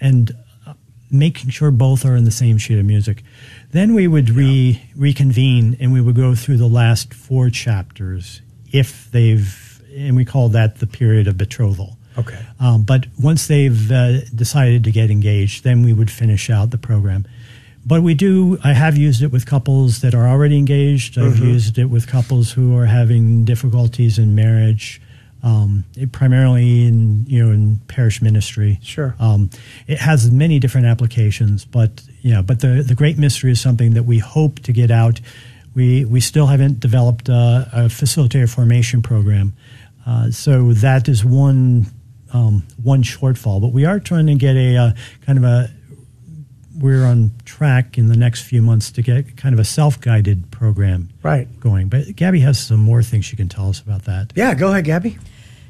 [0.00, 0.32] and
[0.66, 0.74] uh,
[1.10, 3.22] making sure both are in the same sheet of music.
[3.72, 8.40] Then we would re reconvene and we would go through the last four chapters
[8.72, 11.96] if they've and we call that the period of betrothal.
[12.18, 12.38] Okay.
[12.58, 16.78] Um, but once they've uh, decided to get engaged, then we would finish out the
[16.78, 17.26] program.
[17.86, 21.16] But we do, I have used it with couples that are already engaged.
[21.18, 21.44] I've Mm-hmm.
[21.46, 25.00] used it with couples who are having difficulties in marriage,
[25.42, 28.78] um, it- primarily in, you know, in parish ministry.
[28.82, 29.14] Sure.
[29.18, 29.48] Um,
[29.86, 34.02] it has many different applications, but, yeah, but the, the great mystery is something that
[34.02, 35.20] we hope to get out.
[35.74, 39.54] We, we still haven't developed uh, a facilitator formation program.
[40.06, 41.86] Uh, so that is one
[42.32, 44.92] um, one shortfall, but we are trying to get a uh,
[45.26, 45.70] kind of a.
[46.78, 51.10] We're on track in the next few months to get kind of a self-guided program
[51.22, 51.46] Right.
[51.60, 51.88] going.
[51.88, 54.32] But Gabby has some more things she can tell us about that.
[54.34, 55.18] Yeah, go ahead, Gabby.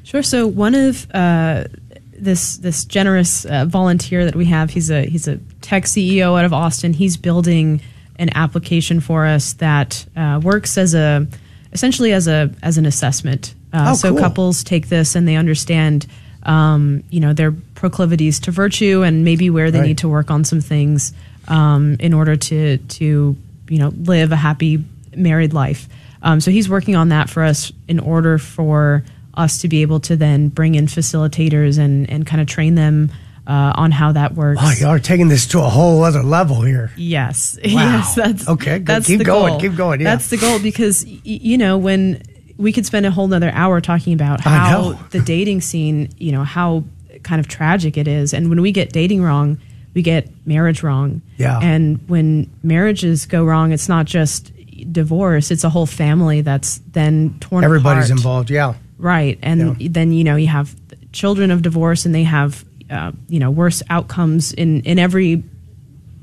[0.03, 0.23] Sure.
[0.23, 1.65] So one of uh,
[2.13, 6.45] this this generous uh, volunteer that we have, he's a he's a tech CEO out
[6.45, 6.93] of Austin.
[6.93, 7.81] He's building
[8.17, 11.27] an application for us that uh, works as a
[11.73, 13.53] essentially as a as an assessment.
[13.73, 14.19] Uh, Oh, so cool.
[14.19, 16.05] couples take this and they understand,
[16.43, 19.87] um, you know, their proclivities to virtue and maybe where they Right.
[19.87, 21.13] need to work on some things
[21.47, 23.35] um, in order to to
[23.69, 24.83] you know live a happy
[25.15, 25.87] married life.
[26.23, 29.99] Um, so he's working on that for us in order for us to be able
[30.01, 33.11] to then bring in facilitators and and kind of train them
[33.47, 34.59] uh, on how that works.
[34.63, 36.91] Oh, y'all are taking this to a whole other level here.
[36.95, 38.85] Yes, yes, that's Okay, good.
[38.85, 39.59] That's Keep the going, goal.
[39.61, 40.11] keep going, yeah.
[40.11, 42.21] That's the goal because y- you know when
[42.61, 46.43] we could spend a whole nother hour talking about how the dating scene, you know,
[46.43, 46.83] how
[47.23, 49.57] kind of tragic it is, and when we get dating wrong,
[49.93, 51.21] we get marriage wrong.
[51.37, 51.59] Yeah.
[51.61, 54.51] and when marriages go wrong, it's not just
[54.91, 57.63] divorce; it's a whole family that's then torn.
[57.63, 57.65] Apart.
[57.65, 58.19] Everybody's apart.
[58.19, 58.49] involved.
[58.49, 58.73] Yeah.
[58.97, 59.39] Right.
[59.41, 59.87] And Yeah.
[59.91, 60.75] then, you know, you have
[61.11, 65.43] children of divorce and they have, uh, you know, worse outcomes in, in every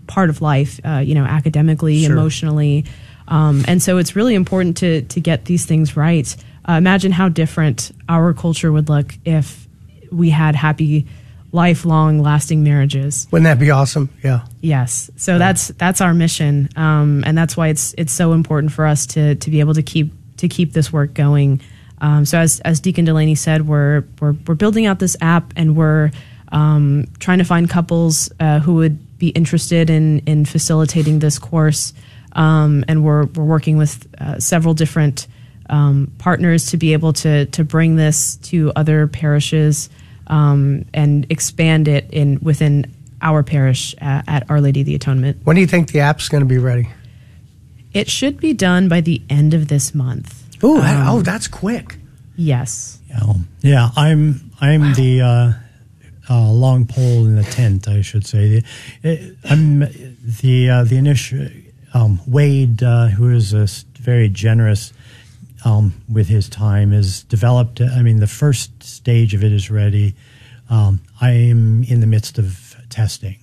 [0.06, 2.12] part of life, uh, you know, academically, Sure.
[2.12, 2.84] emotionally.
[3.28, 6.34] Um, and so it's really important to, to get these things right.
[6.68, 9.68] Uh, imagine how different our culture would look if
[10.10, 11.06] we had happy,
[11.52, 13.28] lifelong, lasting marriages.
[13.30, 14.08] Wouldn't that be awesome?
[14.22, 14.46] Yeah.
[14.60, 15.10] Yes.
[15.16, 19.06] So that's that's our mission, um, and that's why it's it's so important for us
[19.08, 21.60] to to be able to keep to keep this work going.
[22.00, 25.76] Um, so as as Deacon Delaney said, we're we're we're building out this app, and
[25.76, 26.10] we're
[26.52, 31.92] um, trying to find couples uh, who would be interested in in facilitating this course,
[32.38, 35.26] um, and we're we're working with uh, several different
[35.68, 39.90] um, partners to be able to to bring this to other parishes
[40.28, 42.86] um, and expand it in within
[43.20, 45.38] our parish uh, at Our Lady of the Atonement.
[45.44, 46.88] When do you think the app's going to be ready?
[47.92, 50.44] It should be done by the end of this month.
[50.62, 51.96] Ooh, that- oh, that's quick.
[52.36, 53.00] Yes.
[53.08, 53.32] Yeah,
[53.62, 53.88] yeah.
[53.96, 55.52] I'm I'm the uh,
[56.30, 58.62] uh, long pole in the tent, I should say.
[59.02, 59.80] The- I'm
[60.42, 61.48] the uh, the initial
[61.98, 63.66] um, Wade, uh, who is a
[64.00, 64.92] very generous
[65.64, 67.80] um, with his time, has developed.
[67.80, 70.14] I mean, the first stage of it is ready.
[70.70, 73.36] Um, I am in the midst of testing.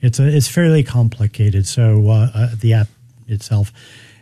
[0.00, 1.66] It's a, it's fairly complicated.
[1.66, 2.88] So uh, uh, the app
[3.28, 3.72] itself,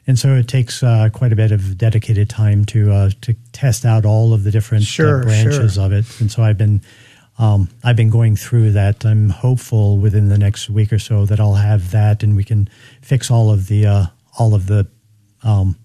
[0.07, 3.85] and so it takes uh, quite a bit of dedicated time to uh, to test
[3.85, 5.85] out all of the different Sure, uh, branches sure.
[5.85, 6.05] of it.
[6.21, 6.81] And so I've been
[7.41, 9.05] um, I've been going through that.
[9.05, 12.69] I'm hopeful within the next week or so that I'll have that, and we can
[13.03, 14.05] fix all of the uh,
[14.39, 14.87] all of the
[15.43, 15.77] um,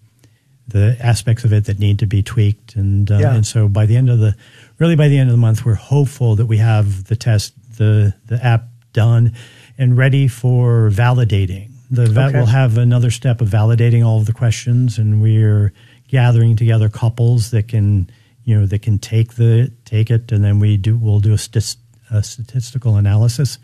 [0.67, 2.75] the aspects of it that need to be tweaked.
[2.75, 3.33] And uh, Yeah.
[3.35, 4.35] and so by the end of the
[4.79, 8.13] really by the end of the month, we're hopeful that we have the test the
[8.27, 9.33] the app done
[9.77, 11.69] and ready for validating.
[11.91, 12.37] The va- Okay.
[12.37, 15.71] we'll have another step of validating all of the questions, and we're
[16.09, 18.09] gathering together couples that can
[18.45, 21.37] you know that can take the take it, and then we do we'll do a,
[21.37, 21.75] stis,
[22.11, 23.57] a statistical analysis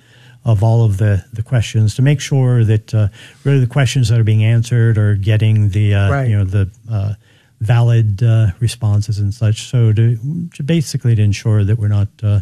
[0.44, 3.08] of all of the the questions to make sure that uh,
[3.44, 6.30] really the questions that are being answered are getting the uh, Right.
[6.30, 7.14] you know the uh,
[7.60, 9.70] valid uh, responses and such.
[9.70, 10.18] So to,
[10.56, 12.40] to basically to ensure that we're not uh,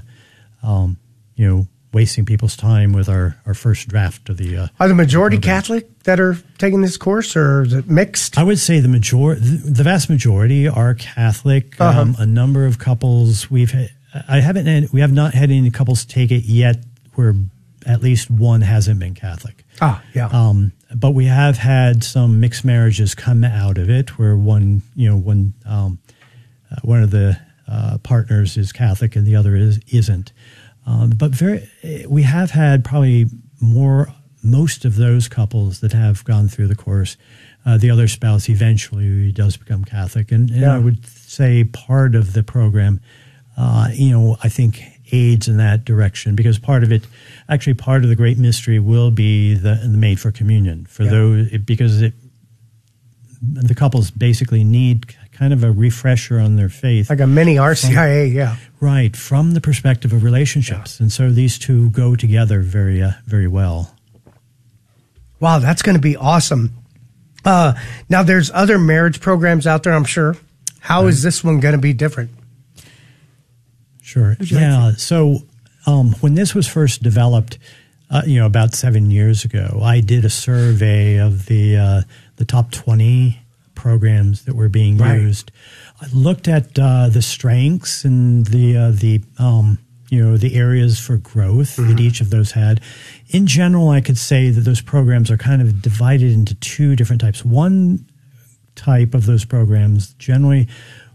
[0.63, 0.97] um,
[1.35, 4.55] you know wasting people's time with our, our first draft of the.
[4.55, 8.37] Uh, Are the majority Catholic that are taking this course, or is it mixed?
[8.37, 11.79] I would say the major, the vast majority are Catholic.
[11.79, 12.01] Uh-huh.
[12.01, 13.89] Um, a number of couples we've, had,
[14.27, 16.77] I haven't, had, we have not had any couples take it yet
[17.15, 17.35] where
[17.85, 19.63] at least one hasn't been Catholic.
[19.81, 20.27] Ah, yeah.
[20.27, 25.09] Um, but we have had some mixed marriages come out of it where one, you
[25.09, 25.99] know, one, um,
[26.71, 30.31] uh, one of the uh, partners is Catholic and the other is isn't.
[30.89, 31.69] Um, but very,
[32.07, 33.27] we have had probably
[33.61, 34.07] more,
[34.43, 37.15] most of those couples that have gone through the course.
[37.65, 40.75] Uh, the other spouse eventually does become Catholic, and, and Yeah.
[40.75, 43.01] I would say part of the program,
[43.57, 44.81] uh, you know, I think
[45.11, 47.03] aids in that direction because part of it,
[47.49, 51.09] actually, part of the great mystery will be the, the made for communion for Yeah.
[51.11, 52.13] those because it
[53.41, 57.09] the couples basically need kind of a refresher on their faith.
[57.09, 58.57] like a mini RCIA, yeah.
[58.81, 60.99] Right, from the perspective of relationships.
[60.99, 63.95] And so these two go together very, uh, very well.
[65.39, 66.73] Wow, that's going to be awesome.
[67.45, 67.73] Uh,
[68.09, 70.35] now, there's other marriage programs out there, I'm sure.
[70.81, 72.31] How is this one going to be different?
[74.01, 74.35] Sure.
[74.41, 74.91] Yeah.
[74.97, 75.37] so
[75.85, 77.57] um, when this was first developed,
[78.09, 82.01] uh, you know, about seven years ago, I did a survey of the uh,
[82.37, 83.39] the top twenty
[83.83, 85.21] programs that were being Right.
[85.21, 85.51] used.
[86.01, 89.77] I looked at uh, the strengths and the uh, the um,
[90.09, 92.81] you know the areas for growth that each of those had.
[93.29, 97.21] In general, I could say that those programs are kind of divided into two different
[97.21, 97.45] types.
[97.45, 98.05] One
[98.75, 100.67] type of those programs generally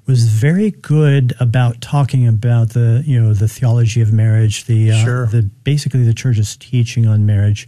[0.06, 5.04] was very good about talking about the you know the theology of marriage the uh,
[5.04, 5.26] Sure.
[5.26, 7.66] the basically the church's teaching on marriage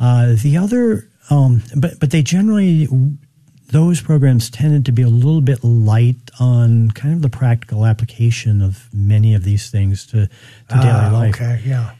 [0.00, 2.88] uh, the other um, but but they generally
[3.72, 8.60] those programs tended to be a little bit light on kind of the practical application
[8.62, 10.26] of many of these things to,
[10.68, 11.92] to daily Ah, life Okay, yeah.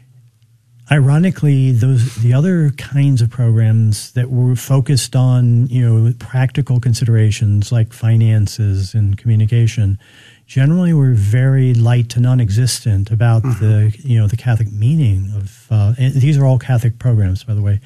[0.91, 7.71] ironically those the other kinds of programs that were focused on you know practical considerations
[7.71, 9.99] like finances and communication
[10.47, 16.15] generally were very light to non-existent about the you know the catholic meaning of and
[16.15, 17.81] these are all Catholic programs, by the way.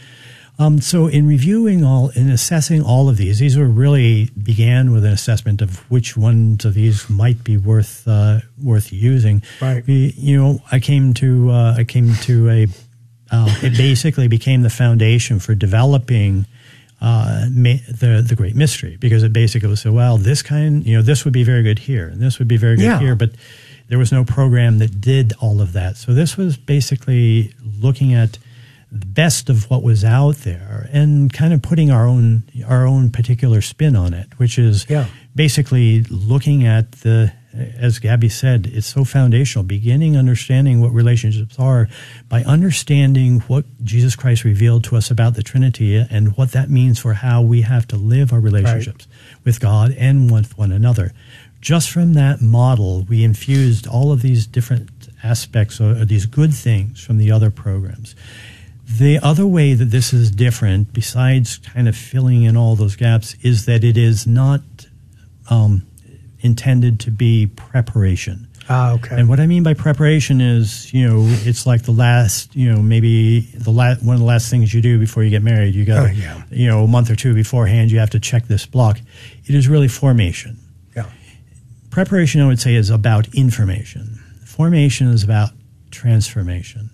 [0.57, 5.05] Um, so, in reviewing all, in assessing all of these, these were really began with
[5.05, 9.43] an assessment of which ones of these might be worth uh, worth using.
[9.61, 9.85] Right.
[9.85, 12.67] We, you know, I came to uh, I came to a.
[13.33, 16.47] Uh, it basically became the foundation for developing
[17.01, 21.03] uh, the the great mystery because it basically was so well this kind you know
[21.03, 23.01] this would be very good here and this would be very good Yeah.
[23.01, 23.31] here but
[23.89, 28.39] there was no program that did all of that so this was basically looking at
[28.95, 33.61] best of what was out there and kind of putting our own our own particular
[33.61, 35.07] spin on it which is Yeah.
[35.35, 37.33] basically looking at the
[37.79, 41.89] as Gabby said, it's so foundational, beginning understanding what relationships are
[42.29, 46.99] by understanding what Jesus Christ revealed to us about the Trinity and what that means
[46.99, 49.07] for how we have to live our relationships
[49.45, 51.13] with God and with one another.
[51.61, 54.91] Just from that model, we infused all of these different
[55.23, 58.17] aspects or these good things from the other programs.
[58.87, 63.35] The other way that this is different, besides kind of filling in all those gaps,
[63.43, 64.61] is that it is not
[65.51, 65.87] um,
[66.41, 68.47] intended to be preparation.
[68.69, 69.17] Ah, okay.
[69.19, 72.81] And what I mean by preparation is, you know, it's like the last, you know,
[72.81, 75.75] maybe the la- one of the last things you do before you get married.
[75.75, 76.43] You got, Oh, yeah.
[76.51, 78.99] you know, a month or two beforehand, you have to check this block.
[79.47, 80.59] It is really formation.
[80.97, 81.11] yeah.
[81.91, 84.19] Preparation, I would say, is about information.
[84.47, 85.51] Formation is about
[85.91, 86.89] transformation.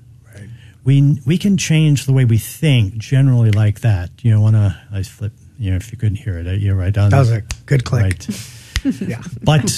[0.91, 4.11] We we can change the way we think generally like that.
[4.23, 5.33] You know, on a I flip.
[5.57, 7.11] You know, if you couldn't hear it, uh, you're right on.
[7.11, 8.03] That was a good click.
[8.03, 8.29] Right.
[8.83, 9.21] Yeah.
[9.43, 9.71] But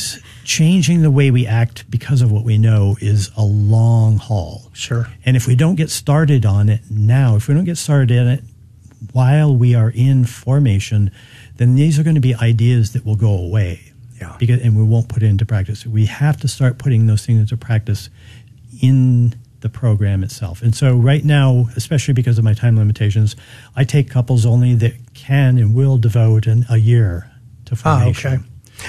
[0.44, 4.70] changing the way we act because of what we know is a long haul.
[4.74, 5.08] Sure.
[5.24, 8.28] And if we don't get started on it now, if we don't get started in
[8.28, 8.44] it
[9.12, 11.10] while we are in formation,
[11.56, 13.92] then these are going to be ideas that will go away.
[14.20, 14.36] Yeah.
[14.38, 15.84] Because and we won't put it into practice.
[15.84, 18.08] We have to start putting those things into practice
[18.80, 20.60] in the program itself.
[20.62, 23.34] And so right now, especially because of my time limitations,
[23.74, 27.30] I take couples only that can and will devote an, a year
[27.66, 28.32] to Ah, formation.
[28.34, 28.42] okay.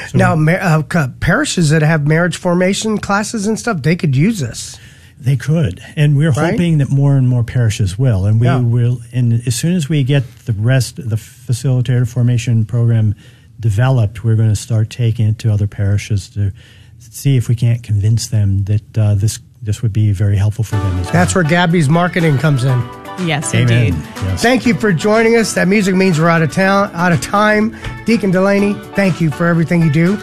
[0.09, 4.77] So- now, uh, parishes that have marriage formation classes and stuff, they could use this.
[5.19, 6.51] They could, and we're Right?
[6.51, 8.57] hoping that more and more parishes will, and we Yeah.
[8.59, 8.99] will.
[9.13, 13.15] And as soon as we get the rest, of the facilitator formation program
[13.59, 16.51] developed, we're going to start taking it to other parishes to
[16.99, 20.75] see if we can't convince them that uh, this this would be very helpful for
[20.75, 21.13] them as well.
[21.13, 22.79] That's where Gabby's marketing comes in.
[23.25, 23.87] Yes, Amen.
[23.87, 24.03] indeed.
[24.15, 24.41] Yes.
[24.41, 25.53] Thank you for joining us.
[25.53, 27.75] That music means we're out of town, out of time.
[28.05, 30.17] Deacon Delaney, thank you for everything you do.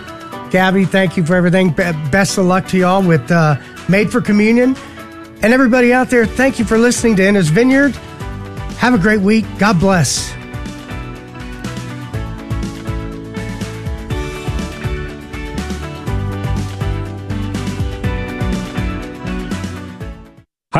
[0.50, 1.70] Gabby, thank you for everything.
[1.70, 3.56] Best of luck to y'all with uh,
[3.88, 4.76] Made for Communion.
[5.42, 7.94] And everybody out there, thank you for listening to In His Vineyard.
[8.76, 9.46] Have a great week.
[9.58, 10.34] God bless.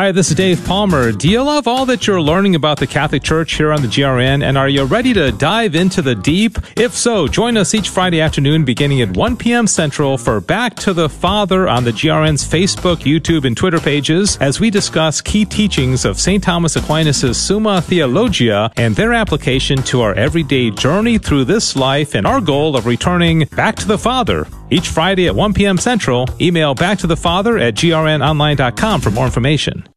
[0.01, 1.11] Hi, this is Dave Palmer.
[1.11, 4.43] Do you love all that you're learning about the Catholic Church here on the GRN?
[4.43, 6.57] And are you ready to dive into the deep?
[6.75, 9.67] If so, join us each Friday afternoon beginning at 1 p.m.
[9.67, 14.59] Central for Back to the Father on the GRN's Facebook, YouTube, and Twitter pages as
[14.59, 16.43] we discuss key teachings of St.
[16.43, 22.25] Thomas Aquinas' Summa Theologia and their application to our everyday journey through this life and
[22.25, 24.47] our goal of returning back to the Father.
[24.71, 25.77] Each Friday at 1 p.m.
[25.77, 29.90] Central, email back to the Father at grnonline.com for more information.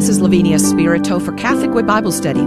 [0.07, 2.47] This is Lavinia Spirito for Catholic Way Bible Study.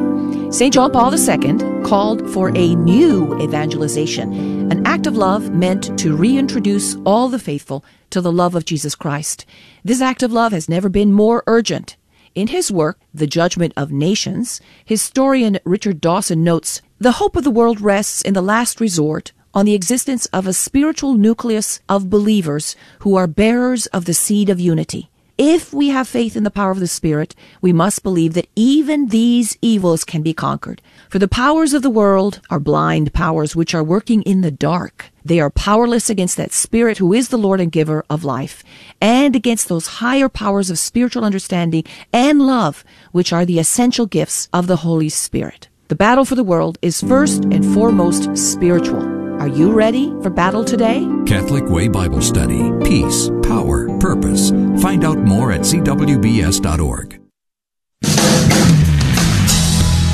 [0.50, 0.74] St.
[0.74, 6.96] John Paul II called for a new evangelization, an act of love meant to reintroduce
[7.06, 9.46] all the faithful to the love of Jesus Christ.
[9.84, 11.98] This act of love has never been more urgent.
[12.34, 17.52] In his work, The Judgment of Nations, historian Richard Dawson notes The hope of the
[17.52, 22.78] world rests in the last resort on the existence of a spiritual nucleus of believers
[23.00, 25.10] who are bearers of the seed of unity.
[25.42, 29.08] If we have faith in the power of the Spirit, we must believe that even
[29.08, 30.82] these evils can be conquered.
[31.08, 35.12] For the powers of the world are blind powers which are working in the dark.
[35.24, 38.66] They are powerless against that Spirit who is the Lord and giver of life,
[39.00, 42.84] and against those higher powers of spiritual understanding and love,
[43.14, 45.70] which are the essential gifts of the Holy Spirit.
[45.88, 49.09] The battle for the world is first and foremost spiritual.
[49.40, 51.08] Are you ready for battle today?
[51.26, 52.72] Catholic Way Bible Study.
[52.84, 54.50] Peace, power, purpose.
[54.82, 57.20] Find out more at cwbs.org.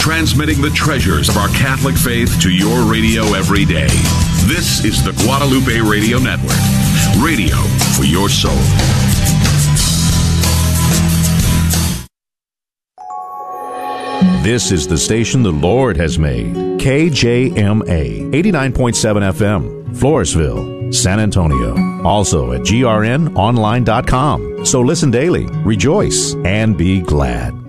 [0.05, 3.87] transmitting the treasures of our Catholic faith to your radio every day.
[4.45, 6.61] This is the Guadalupe Radio Network,
[7.19, 7.57] radio
[7.97, 9.04] for your soul.
[14.43, 16.53] This is the station the Lord has made.
[16.79, 21.71] KJMA 89.7 FM, Floresville, San Antonio.
[22.03, 24.65] Also at grnonline.com.
[24.65, 27.64] So listen daily, rejoice, and be glad.